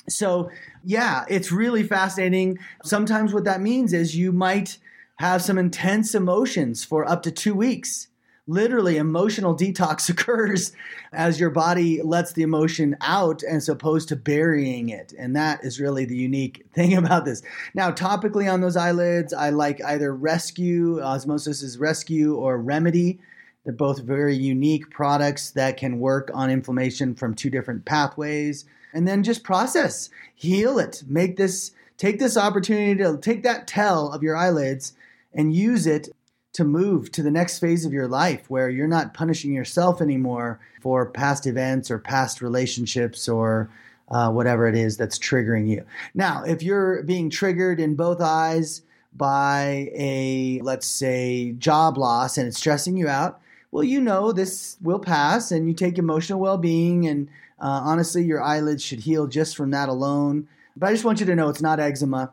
So, 0.09 0.51
yeah, 0.85 1.25
it's 1.29 1.51
really 1.51 1.83
fascinating. 1.83 2.59
Sometimes 2.85 3.33
what 3.35 3.45
that 3.45 3.61
means 3.61 3.93
is 3.93 4.17
you 4.17 4.31
might 4.31 4.79
have 5.17 5.43
some 5.43 5.59
intense 5.59 6.15
emotions 6.15 6.85
for 6.85 7.09
up 7.09 7.23
to 7.25 7.31
two 7.31 7.55
weeks. 7.55 8.09
Literally, 8.49 8.97
emotional 8.97 9.57
detox 9.57 10.09
occurs 10.11 10.73
as 11.13 11.41
your 11.41 11.51
body 11.51 12.01
lets 12.03 12.33
the 12.33 12.43
emotion 12.43 12.97
out 13.01 13.43
as 13.43 13.69
opposed 13.69 14.09
to 14.09 14.17
burying 14.17 14.89
it. 14.89 15.13
And 15.19 15.35
that 15.35 15.65
is 15.65 15.81
really 15.81 16.05
the 16.05 16.17
unique 16.17 16.65
thing 16.73 16.97
about 16.97 17.25
this. 17.25 17.43
Now, 17.75 17.91
topically 17.91 18.53
on 18.53 18.61
those 18.61 18.77
eyelids, 18.77 19.33
I 19.33 19.51
like 19.51 19.83
either 19.85 20.15
Rescue, 20.15 21.01
Osmosis 21.01 21.63
is 21.63 21.79
Rescue, 21.79 22.35
or 22.37 22.59
Remedy. 22.59 23.19
They're 23.65 23.73
both 23.73 24.03
very 24.03 24.37
unique 24.37 24.91
products 24.91 25.51
that 25.51 25.77
can 25.77 25.99
work 25.99 26.31
on 26.33 26.51
inflammation 26.51 27.17
from 27.17 27.35
two 27.35 27.51
different 27.51 27.85
pathways. 27.85 28.65
And 28.95 29.09
then 29.09 29.25
just 29.25 29.43
process, 29.43 30.09
heal 30.37 30.79
it, 30.79 31.03
make 31.09 31.37
this, 31.37 31.73
take 31.99 32.21
this 32.21 32.37
opportunity 32.37 33.03
to 33.03 33.19
take 33.19 33.43
that 33.43 33.67
tell 33.67 34.13
of 34.13 34.23
your 34.23 34.37
eyelids 34.37 34.95
and 35.35 35.53
use 35.53 35.87
it 35.87 36.09
to 36.57 36.65
move 36.65 37.13
to 37.13 37.23
the 37.23 37.31
next 37.31 37.59
phase 37.59 37.85
of 37.85 37.93
your 37.93 38.09
life 38.09 38.49
where 38.49 38.71
you're 38.71 38.89
not 38.89 39.13
punishing 39.13 39.53
yourself 39.53 40.01
anymore 40.01 40.59
for 40.81 41.05
past 41.05 41.47
events 41.47 41.91
or 41.91 41.99
past 41.99 42.41
relationships 42.41 43.29
or 43.29 43.71
uh, 44.09 44.31
whatever 44.31 44.67
it 44.67 44.75
is 44.75 44.97
that's 44.97 45.19
triggering 45.19 45.69
you. 45.69 45.85
Now, 46.15 46.45
if 46.45 46.63
you're 46.63 47.03
being 47.03 47.29
triggered 47.29 47.79
in 47.79 47.95
both 47.95 48.23
eyes 48.23 48.81
by 49.15 49.91
a, 49.95 50.61
let's 50.63 50.87
say, 50.87 51.53
job 51.53 51.99
loss 51.99 52.39
and 52.39 52.49
it's 52.49 52.57
stressing 52.57 52.97
you 52.97 53.07
out, 53.07 53.39
well, 53.71 53.85
you 53.85 54.01
know 54.01 54.33
this 54.33 54.79
will 54.81 54.99
pass 54.99 55.53
and 55.53 55.69
you 55.69 55.75
take 55.75 55.99
emotional 55.99 56.41
well 56.41 56.57
being, 56.57 57.07
and 57.07 57.29
uh, 57.61 57.83
honestly, 57.85 58.25
your 58.25 58.43
eyelids 58.43 58.83
should 58.83 59.01
heal 59.01 59.27
just 59.27 59.59
from 59.59 59.73
that 59.73 59.91
alone. 59.91 60.49
But 60.75 60.89
I 60.89 60.93
just 60.93 61.05
want 61.05 61.21
you 61.21 61.27
to 61.27 61.35
know 61.35 61.51
it's 61.51 61.61
not 61.61 61.81
eczema. 61.81 62.33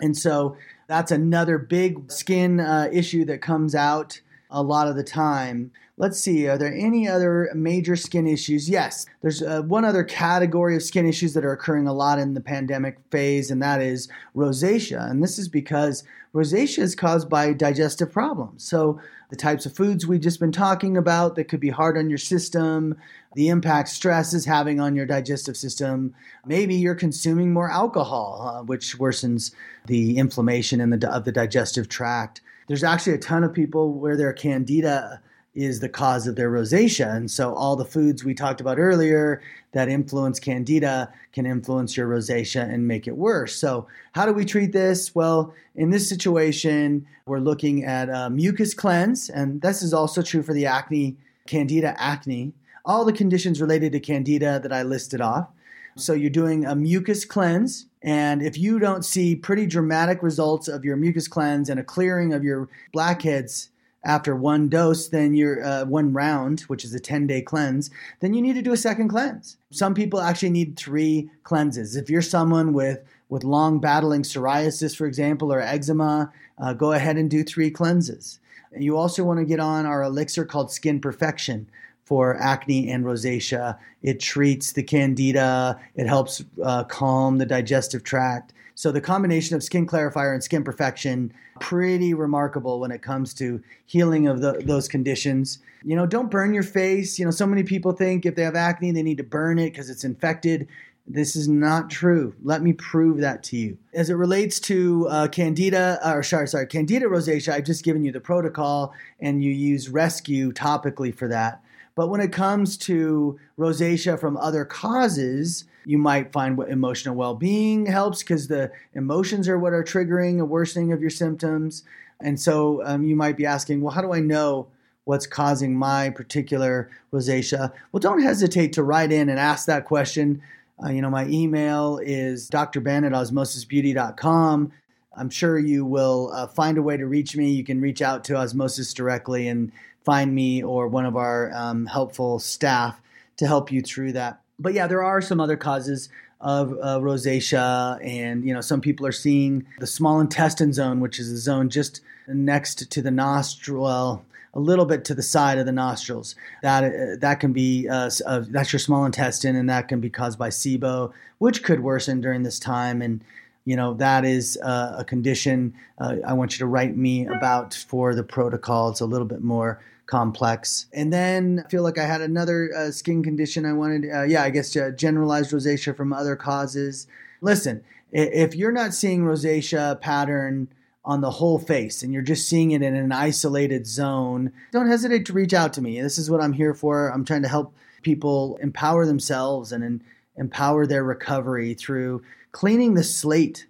And 0.00 0.14
so 0.14 0.58
that's 0.86 1.10
another 1.10 1.58
big 1.58 2.10
skin 2.10 2.60
uh, 2.60 2.88
issue 2.92 3.24
that 3.26 3.40
comes 3.40 3.74
out 3.74 4.20
a 4.50 4.62
lot 4.62 4.88
of 4.88 4.96
the 4.96 5.04
time. 5.04 5.70
Let's 5.98 6.20
see, 6.20 6.46
are 6.46 6.58
there 6.58 6.74
any 6.74 7.08
other 7.08 7.50
major 7.54 7.96
skin 7.96 8.26
issues? 8.26 8.68
Yes, 8.68 9.06
there's 9.22 9.42
uh, 9.42 9.62
one 9.62 9.84
other 9.84 10.04
category 10.04 10.76
of 10.76 10.82
skin 10.82 11.06
issues 11.06 11.32
that 11.32 11.44
are 11.44 11.52
occurring 11.52 11.88
a 11.88 11.94
lot 11.94 12.18
in 12.18 12.34
the 12.34 12.40
pandemic 12.40 12.98
phase, 13.10 13.50
and 13.50 13.62
that 13.62 13.80
is 13.80 14.08
rosacea. 14.34 15.10
And 15.10 15.22
this 15.22 15.38
is 15.38 15.48
because 15.48 16.04
rosacea 16.34 16.80
is 16.80 16.94
caused 16.94 17.30
by 17.30 17.54
digestive 17.54 18.12
problems. 18.12 18.62
So, 18.62 19.00
the 19.28 19.36
types 19.36 19.66
of 19.66 19.74
foods 19.74 20.06
we've 20.06 20.20
just 20.20 20.38
been 20.38 20.52
talking 20.52 20.96
about 20.96 21.34
that 21.34 21.48
could 21.48 21.58
be 21.58 21.70
hard 21.70 21.98
on 21.98 22.08
your 22.08 22.18
system, 22.18 22.96
the 23.34 23.48
impact 23.48 23.88
stress 23.88 24.32
is 24.32 24.44
having 24.44 24.78
on 24.80 24.94
your 24.94 25.06
digestive 25.06 25.56
system. 25.56 26.14
Maybe 26.46 26.76
you're 26.76 26.94
consuming 26.94 27.52
more 27.52 27.70
alcohol, 27.70 28.54
uh, 28.54 28.62
which 28.62 28.96
worsens 28.98 29.52
the 29.86 30.18
inflammation 30.18 30.80
in 30.80 30.90
the, 30.90 31.12
of 31.12 31.24
the 31.24 31.32
digestive 31.32 31.88
tract. 31.88 32.40
There's 32.66 32.84
actually 32.84 33.14
a 33.14 33.18
ton 33.18 33.44
of 33.44 33.52
people 33.52 33.92
where 33.92 34.16
their 34.16 34.32
candida 34.32 35.20
is 35.54 35.80
the 35.80 35.88
cause 35.88 36.26
of 36.26 36.36
their 36.36 36.50
rosacea. 36.50 37.16
And 37.16 37.30
so 37.30 37.54
all 37.54 37.76
the 37.76 37.84
foods 37.84 38.24
we 38.24 38.34
talked 38.34 38.60
about 38.60 38.78
earlier 38.78 39.40
that 39.72 39.88
influence 39.88 40.38
candida 40.38 41.10
can 41.32 41.46
influence 41.46 41.96
your 41.96 42.08
rosacea 42.08 42.62
and 42.62 42.86
make 42.86 43.06
it 43.06 43.16
worse. 43.16 43.56
So 43.56 43.86
how 44.12 44.26
do 44.26 44.32
we 44.32 44.44
treat 44.44 44.72
this? 44.72 45.14
Well, 45.14 45.54
in 45.74 45.90
this 45.90 46.08
situation, 46.08 47.06
we're 47.24 47.38
looking 47.38 47.84
at 47.84 48.10
a 48.10 48.28
mucus 48.28 48.74
cleanse, 48.74 49.30
and 49.30 49.62
this 49.62 49.82
is 49.82 49.94
also 49.94 50.20
true 50.20 50.42
for 50.42 50.52
the 50.52 50.66
acne, 50.66 51.16
candida 51.46 51.94
acne 51.98 52.52
all 52.86 53.04
the 53.04 53.12
conditions 53.12 53.60
related 53.60 53.92
to 53.92 54.00
candida 54.00 54.60
that 54.60 54.72
I 54.72 54.82
listed 54.82 55.20
off. 55.20 55.48
So 55.96 56.12
you're 56.12 56.30
doing 56.30 56.64
a 56.64 56.76
mucus 56.76 57.24
cleanse. 57.24 57.86
And 58.06 58.40
if 58.40 58.56
you 58.56 58.78
don't 58.78 59.04
see 59.04 59.34
pretty 59.34 59.66
dramatic 59.66 60.22
results 60.22 60.68
of 60.68 60.84
your 60.84 60.96
mucus 60.96 61.26
cleanse 61.26 61.68
and 61.68 61.80
a 61.80 61.84
clearing 61.84 62.32
of 62.32 62.44
your 62.44 62.68
blackheads 62.92 63.70
after 64.04 64.36
one 64.36 64.68
dose, 64.68 65.08
then 65.08 65.34
you're 65.34 65.64
uh, 65.64 65.84
one 65.84 66.12
round, 66.12 66.60
which 66.62 66.84
is 66.84 66.94
a 66.94 67.00
10 67.00 67.26
day 67.26 67.42
cleanse, 67.42 67.90
then 68.20 68.32
you 68.32 68.40
need 68.40 68.54
to 68.54 68.62
do 68.62 68.72
a 68.72 68.76
second 68.76 69.08
cleanse. 69.08 69.56
Some 69.72 69.92
people 69.92 70.20
actually 70.20 70.50
need 70.50 70.76
three 70.76 71.28
cleanses. 71.42 71.96
If 71.96 72.08
you're 72.08 72.22
someone 72.22 72.72
with 72.72 73.00
with 73.28 73.42
long 73.42 73.80
battling 73.80 74.22
psoriasis, 74.22 74.96
for 74.96 75.04
example, 75.04 75.52
or 75.52 75.60
eczema, 75.60 76.32
uh, 76.58 76.72
go 76.74 76.92
ahead 76.92 77.16
and 77.16 77.28
do 77.28 77.42
three 77.42 77.72
cleanses. 77.72 78.38
You 78.78 78.96
also 78.96 79.24
want 79.24 79.40
to 79.40 79.44
get 79.44 79.58
on 79.58 79.84
our 79.84 80.04
elixir 80.04 80.44
called 80.44 80.70
Skin 80.70 81.00
Perfection 81.00 81.68
for 82.06 82.36
acne 82.40 82.88
and 82.88 83.04
rosacea. 83.04 83.76
It 84.00 84.20
treats 84.20 84.72
the 84.72 84.84
candida, 84.84 85.78
it 85.96 86.06
helps 86.06 86.42
uh, 86.62 86.84
calm 86.84 87.38
the 87.38 87.46
digestive 87.46 88.04
tract. 88.04 88.54
So 88.76 88.92
the 88.92 89.00
combination 89.00 89.56
of 89.56 89.62
skin 89.64 89.86
clarifier 89.86 90.32
and 90.32 90.44
skin 90.44 90.62
perfection 90.62 91.32
pretty 91.60 92.14
remarkable 92.14 92.78
when 92.78 92.92
it 92.92 93.02
comes 93.02 93.34
to 93.34 93.60
healing 93.86 94.28
of 94.28 94.40
the, 94.40 94.62
those 94.64 94.86
conditions. 94.86 95.58
You 95.82 95.96
know, 95.96 96.06
don't 96.06 96.30
burn 96.30 96.54
your 96.54 96.62
face. 96.62 97.18
You 97.18 97.24
know, 97.24 97.30
so 97.32 97.46
many 97.46 97.64
people 97.64 97.92
think 97.92 98.24
if 98.24 98.36
they 98.36 98.42
have 98.42 98.54
acne, 98.54 98.92
they 98.92 99.02
need 99.02 99.16
to 99.16 99.24
burn 99.24 99.58
it 99.58 99.70
because 99.70 99.90
it's 99.90 100.04
infected. 100.04 100.68
This 101.08 101.34
is 101.34 101.48
not 101.48 101.90
true. 101.90 102.34
Let 102.42 102.62
me 102.62 102.72
prove 102.72 103.18
that 103.18 103.42
to 103.44 103.56
you. 103.56 103.78
As 103.94 104.10
it 104.10 104.14
relates 104.14 104.60
to 104.60 105.08
uh, 105.08 105.28
candida, 105.28 105.98
or 106.04 106.22
sorry, 106.22 106.46
sorry, 106.46 106.66
candida 106.66 107.06
rosacea, 107.06 107.52
I've 107.52 107.64
just 107.64 107.84
given 107.84 108.04
you 108.04 108.12
the 108.12 108.20
protocol, 108.20 108.92
and 109.18 109.42
you 109.42 109.50
use 109.50 109.88
rescue 109.88 110.52
topically 110.52 111.14
for 111.14 111.28
that. 111.28 111.62
But 111.96 112.08
when 112.08 112.20
it 112.20 112.30
comes 112.30 112.76
to 112.78 113.40
rosacea 113.58 114.20
from 114.20 114.36
other 114.36 114.64
causes, 114.64 115.64
you 115.86 115.98
might 115.98 116.30
find 116.30 116.56
what 116.56 116.68
emotional 116.68 117.16
well-being 117.16 117.86
helps 117.86 118.22
because 118.22 118.48
the 118.48 118.70
emotions 118.94 119.48
are 119.48 119.58
what 119.58 119.72
are 119.72 119.82
triggering 119.82 120.38
a 120.38 120.44
worsening 120.44 120.92
of 120.92 121.00
your 121.00 121.10
symptoms. 121.10 121.82
And 122.20 122.38
so 122.38 122.84
um, 122.84 123.04
you 123.04 123.16
might 123.16 123.36
be 123.36 123.46
asking, 123.46 123.80
well, 123.80 123.94
how 123.94 124.02
do 124.02 124.12
I 124.12 124.20
know 124.20 124.68
what's 125.04 125.26
causing 125.26 125.74
my 125.74 126.10
particular 126.10 126.90
rosacea? 127.12 127.72
Well, 127.90 128.00
don't 128.00 128.22
hesitate 128.22 128.74
to 128.74 128.82
write 128.82 129.10
in 129.10 129.28
and 129.30 129.38
ask 129.38 129.66
that 129.66 129.86
question. 129.86 130.42
Uh, 130.84 130.90
you 130.90 131.00
know, 131.00 131.10
my 131.10 131.26
email 131.28 131.98
is 132.02 132.50
drben 132.50 133.06
at 133.06 133.12
osmosisbeauty.com. 133.12 134.72
I'm 135.16 135.30
sure 135.30 135.58
you 135.58 135.86
will 135.86 136.30
uh, 136.34 136.46
find 136.46 136.76
a 136.76 136.82
way 136.82 136.98
to 136.98 137.06
reach 137.06 137.36
me. 137.36 137.50
You 137.50 137.64
can 137.64 137.80
reach 137.80 138.02
out 138.02 138.22
to 138.24 138.36
Osmosis 138.36 138.92
directly 138.92 139.48
and 139.48 139.72
find 140.06 140.34
me 140.34 140.62
or 140.62 140.86
one 140.86 141.04
of 141.04 141.16
our 141.16 141.52
um, 141.52 141.84
helpful 141.84 142.38
staff 142.38 142.98
to 143.36 143.46
help 143.46 143.70
you 143.70 143.82
through 143.82 144.12
that. 144.12 144.40
But 144.58 144.72
yeah, 144.72 144.86
there 144.86 145.02
are 145.02 145.20
some 145.20 145.40
other 145.40 145.56
causes 145.56 146.08
of 146.40 146.72
uh, 146.72 146.98
rosacea, 147.00 147.98
and 148.02 148.44
you 148.44 148.54
know 148.54 148.60
some 148.60 148.80
people 148.80 149.06
are 149.06 149.12
seeing 149.12 149.66
the 149.80 149.86
small 149.86 150.20
intestine 150.20 150.72
zone, 150.72 151.00
which 151.00 151.18
is 151.18 151.30
a 151.30 151.36
zone 151.36 151.68
just 151.68 152.00
next 152.28 152.90
to 152.90 153.02
the 153.02 153.10
nostril. 153.10 153.82
Well, 153.82 154.24
a 154.54 154.60
little 154.60 154.86
bit 154.86 155.04
to 155.04 155.14
the 155.14 155.22
side 155.22 155.58
of 155.58 155.66
the 155.66 155.72
nostrils. 155.72 156.34
That 156.62 156.84
uh, 156.84 157.16
that 157.20 157.40
can 157.40 157.52
be 157.52 157.88
uh, 157.88 158.10
uh, 158.24 158.44
that's 158.48 158.72
your 158.72 158.80
small 158.80 159.04
intestine, 159.04 159.56
and 159.56 159.68
that 159.68 159.88
can 159.88 160.00
be 160.00 160.08
caused 160.08 160.38
by 160.38 160.48
SIBO, 160.48 161.12
which 161.38 161.62
could 161.62 161.80
worsen 161.80 162.20
during 162.20 162.42
this 162.42 162.58
time. 162.58 163.02
And 163.02 163.22
you 163.64 163.76
know 163.76 163.94
that 163.94 164.24
is 164.24 164.58
uh, 164.62 164.94
a 164.98 165.04
condition 165.04 165.74
uh, 165.98 166.16
I 166.26 166.32
want 166.32 166.52
you 166.52 166.58
to 166.58 166.66
write 166.66 166.96
me 166.96 167.26
about 167.26 167.74
for 167.74 168.14
the 168.14 168.22
protocol. 168.22 168.88
It's 168.88 169.00
a 169.00 169.06
little 169.06 169.26
bit 169.26 169.42
more 169.42 169.80
complex. 170.06 170.86
And 170.92 171.12
then 171.12 171.62
I 171.66 171.68
feel 171.68 171.82
like 171.82 171.98
I 171.98 172.06
had 172.06 172.20
another 172.20 172.70
uh, 172.74 172.90
skin 172.90 173.22
condition 173.22 173.66
I 173.66 173.72
wanted. 173.72 174.04
yeah, 174.28 174.42
I 174.42 174.50
guess 174.50 174.76
generalized 174.96 175.50
rosacea 175.50 175.96
from 175.96 176.12
other 176.12 176.36
causes. 176.36 177.06
Listen, 177.40 177.82
if 178.12 178.54
you're 178.54 178.72
not 178.72 178.94
seeing 178.94 179.22
rosacea 179.22 180.00
pattern 180.00 180.68
on 181.04 181.20
the 181.20 181.30
whole 181.30 181.58
face 181.58 182.02
and 182.02 182.12
you're 182.12 182.22
just 182.22 182.48
seeing 182.48 182.72
it 182.72 182.82
in 182.82 182.94
an 182.94 183.12
isolated 183.12 183.86
zone, 183.86 184.52
don't 184.72 184.88
hesitate 184.88 185.26
to 185.26 185.32
reach 185.32 185.54
out 185.54 185.72
to 185.72 185.82
me. 185.82 186.00
This 186.00 186.18
is 186.18 186.30
what 186.30 186.40
I'm 186.40 186.52
here 186.52 186.74
for. 186.74 187.08
I'm 187.08 187.24
trying 187.24 187.42
to 187.42 187.48
help 187.48 187.74
people 188.02 188.58
empower 188.62 189.06
themselves 189.06 189.72
and 189.72 190.02
empower 190.36 190.86
their 190.86 191.04
recovery 191.04 191.74
through 191.74 192.22
cleaning 192.52 192.94
the 192.94 193.04
slate. 193.04 193.66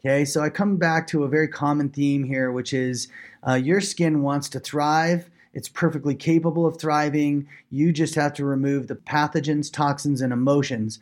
Okay, 0.00 0.24
so 0.24 0.40
I 0.40 0.48
come 0.48 0.76
back 0.76 1.06
to 1.08 1.24
a 1.24 1.28
very 1.28 1.48
common 1.48 1.88
theme 1.88 2.24
here, 2.24 2.52
which 2.52 2.72
is 2.72 3.08
uh, 3.46 3.54
your 3.54 3.80
skin 3.80 4.22
wants 4.22 4.48
to 4.50 4.60
thrive. 4.60 5.30
It's 5.52 5.68
perfectly 5.68 6.14
capable 6.14 6.66
of 6.66 6.78
thriving. 6.78 7.48
You 7.70 7.92
just 7.92 8.14
have 8.14 8.34
to 8.34 8.44
remove 8.44 8.86
the 8.86 8.96
pathogens, 8.96 9.72
toxins, 9.72 10.20
and 10.20 10.32
emotions 10.32 11.00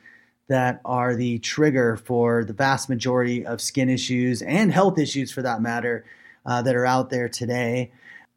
that 0.49 0.81
are 0.85 1.17
the 1.17 1.39
trigger 1.41 1.97
for 1.97 2.45
the 2.45 2.53
vast 2.53 2.89
majority 2.89 3.45
of 3.45 3.61
skin 3.61 3.89
issues 3.89 4.43
and 4.43 4.73
health 4.73 4.99
issues 4.99 5.33
for 5.33 5.43
that 5.43 5.61
matter 5.61 6.05
uh, 6.45 6.63
that 6.63 6.77
are 6.77 6.87
out 6.87 7.11
there 7.11 7.29
today. 7.29 7.91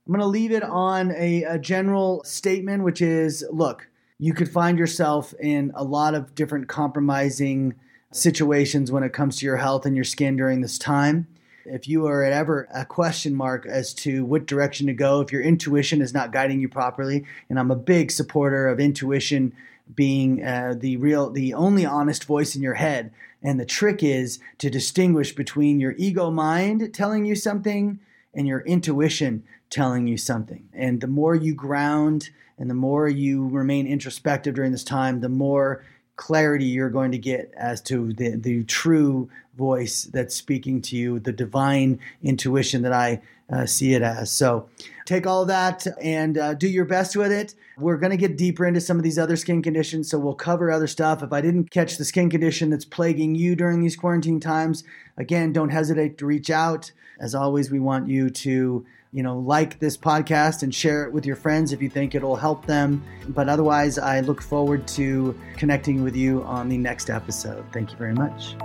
I'm 0.08 0.14
going 0.14 0.22
to 0.22 0.26
leave 0.26 0.52
it 0.52 0.64
on 0.64 1.12
a, 1.12 1.44
a 1.44 1.60
general 1.60 2.24
statement, 2.24 2.84
which 2.84 3.02
is 3.02 3.46
look, 3.52 3.88
you 4.18 4.34
could 4.34 4.50
find 4.50 4.80
yourself 4.80 5.34
in 5.40 5.72
a 5.76 5.84
lot 5.84 6.16
of 6.16 6.34
different 6.34 6.68
compromising 6.68 7.76
situations 8.12 8.92
when 8.92 9.04
it 9.04 9.14
comes 9.14 9.38
to 9.38 9.46
your 9.46 9.58
health 9.58 9.86
and 9.86 9.96
your 9.96 10.04
skin 10.04 10.36
during 10.36 10.62
this 10.62 10.80
time. 10.80 11.28
If 11.72 11.88
you 11.88 12.08
are 12.08 12.24
ever 12.24 12.68
a 12.74 12.86
question 12.86 13.36
mark 13.36 13.66
as 13.66 13.94
to 13.96 14.26
what 14.26 14.46
direction 14.46 14.88
to 14.88 14.94
go, 14.94 15.22
if 15.22 15.32
your 15.32 15.42
intuition 15.42 16.02
is 16.02 16.14
not 16.14 16.32
guiding 16.32 16.60
you 16.60 16.70
properly, 16.70 17.26
and 17.50 17.60
I'm 17.60 17.72
a 17.72 17.76
big 17.76 18.12
supporter 18.12 18.68
of 18.68 18.80
intuition 18.80 19.54
being 19.94 20.44
uh, 20.44 20.76
the 20.78 20.98
real, 20.98 21.30
the 21.30 21.54
only 21.54 21.86
honest 21.86 22.26
voice 22.26 22.56
in 22.56 22.62
your 22.62 22.76
head. 22.76 23.12
And 23.42 23.60
the 23.60 23.66
trick 23.66 24.04
is 24.04 24.40
to 24.58 24.70
distinguish 24.70 25.34
between 25.34 25.80
your 25.80 25.96
ego 25.98 26.30
mind 26.30 26.94
telling 26.94 27.26
you 27.26 27.36
something 27.36 28.00
and 28.34 28.48
your 28.48 28.62
intuition 28.62 29.44
telling 29.70 30.08
you 30.08 30.18
something. 30.18 30.70
And 30.74 31.02
the 31.02 31.08
more 31.08 31.36
you 31.36 31.54
ground 31.54 32.30
and 32.58 32.70
the 32.70 32.76
more 32.76 33.08
you 33.08 33.48
remain 33.48 33.88
introspective 33.88 34.56
during 34.56 34.72
this 34.72 34.84
time, 34.84 35.22
the 35.22 35.30
more 35.30 35.84
clarity 36.18 36.66
you're 36.66 36.90
going 36.90 37.14
to 37.14 37.18
get 37.18 37.54
as 37.56 37.80
to 37.80 38.12
the, 38.14 38.36
the 38.36 38.64
true 38.66 39.30
voice 39.60 40.10
that's 40.12 40.34
speaking 40.34 40.82
to 40.82 40.96
you, 40.96 41.20
the 41.20 41.32
divine 41.32 42.00
intuition 42.24 42.82
that 42.82 42.94
I 42.94 43.22
uh, 43.52 43.66
see 43.66 43.94
it 43.94 44.02
as. 44.02 44.32
So 44.32 44.70
take 45.06 45.28
all 45.28 45.46
that 45.46 45.86
and 46.02 46.38
uh, 46.38 46.54
do 46.54 46.68
your 46.68 46.86
best 46.86 47.16
with 47.16 47.32
it. 47.32 47.56
We're 47.78 47.98
going 47.98 48.12
to 48.12 48.18
get 48.18 48.38
deeper 48.38 48.66
into 48.66 48.82
some 48.82 48.98
of 48.98 49.04
these 49.04 49.20
other 49.20 49.36
skin 49.36 49.62
conditions, 49.62 50.10
so 50.10 50.18
we'll 50.18 50.34
cover 50.34 50.72
other 50.72 50.88
stuff. 50.88 51.22
If 51.22 51.34
I 51.34 51.42
didn't 51.42 51.72
catch 51.72 51.98
the 51.98 52.06
skin 52.06 52.30
condition 52.30 52.70
that's 52.70 52.86
plaguing 52.86 53.36
you 53.36 53.56
during 53.56 53.82
these 53.82 53.96
quarantine 53.96 54.40
times, 54.40 54.84
again, 55.18 55.52
don't 55.52 55.70
hesitate 55.70 56.18
to 56.20 56.26
reach 56.26 56.50
out. 56.50 56.92
As 57.20 57.36
always, 57.36 57.70
we 57.70 57.80
want 57.80 58.08
you 58.08 58.30
to 58.30 58.86
you 59.12 59.24
know, 59.24 59.40
like 59.40 59.80
this 59.80 59.98
podcast 59.98 60.62
and 60.64 60.74
share 60.74 61.04
it 61.04 61.12
with 61.12 61.26
your 61.26 61.36
friends 61.36 61.74
if 61.74 61.82
you 61.82 61.90
think 61.90 62.14
it'll 62.14 62.36
help 62.36 62.66
them. 62.66 63.04
But 63.30 63.50
otherwise, 63.50 63.98
I 63.98 64.20
look 64.20 64.42
forward 64.42 64.88
to 64.90 65.38
connecting 65.58 66.04
with 66.04 66.16
you 66.16 66.44
on 66.44 66.70
the 66.70 66.78
next 66.78 67.10
episode. 67.10 67.66
Thank 67.74 67.92
you 67.92 67.98
very 67.98 68.14
much. 68.14 68.56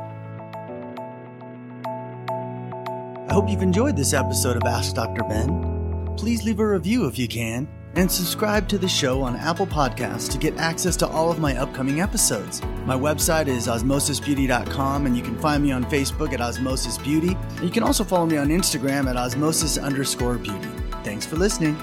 I 3.28 3.32
hope 3.32 3.48
you've 3.48 3.62
enjoyed 3.62 3.96
this 3.96 4.12
episode 4.12 4.56
of 4.56 4.64
Ask 4.64 4.94
Dr. 4.94 5.22
Ben. 5.24 6.14
Please 6.16 6.44
leave 6.44 6.60
a 6.60 6.66
review 6.66 7.06
if 7.06 7.18
you 7.18 7.26
can 7.26 7.66
and 7.96 8.10
subscribe 8.10 8.68
to 8.68 8.76
the 8.76 8.88
show 8.88 9.22
on 9.22 9.34
Apple 9.36 9.66
Podcasts 9.66 10.30
to 10.30 10.38
get 10.38 10.56
access 10.58 10.94
to 10.96 11.06
all 11.06 11.30
of 11.30 11.38
my 11.38 11.56
upcoming 11.56 12.00
episodes. 12.00 12.60
My 12.84 12.96
website 12.96 13.46
is 13.46 13.66
osmosisbeauty.com, 13.66 15.06
and 15.06 15.16
you 15.16 15.22
can 15.22 15.38
find 15.38 15.62
me 15.62 15.72
on 15.72 15.84
Facebook 15.84 16.32
at 16.34 16.40
Osmosis 16.40 16.98
Beauty. 16.98 17.36
You 17.62 17.70
can 17.70 17.82
also 17.82 18.04
follow 18.04 18.26
me 18.26 18.36
on 18.36 18.48
Instagram 18.48 19.08
at 19.08 19.16
osmosis 19.16 19.78
underscore 19.78 20.36
beauty. 20.36 20.68
Thanks 21.02 21.24
for 21.24 21.36
listening. 21.36 21.76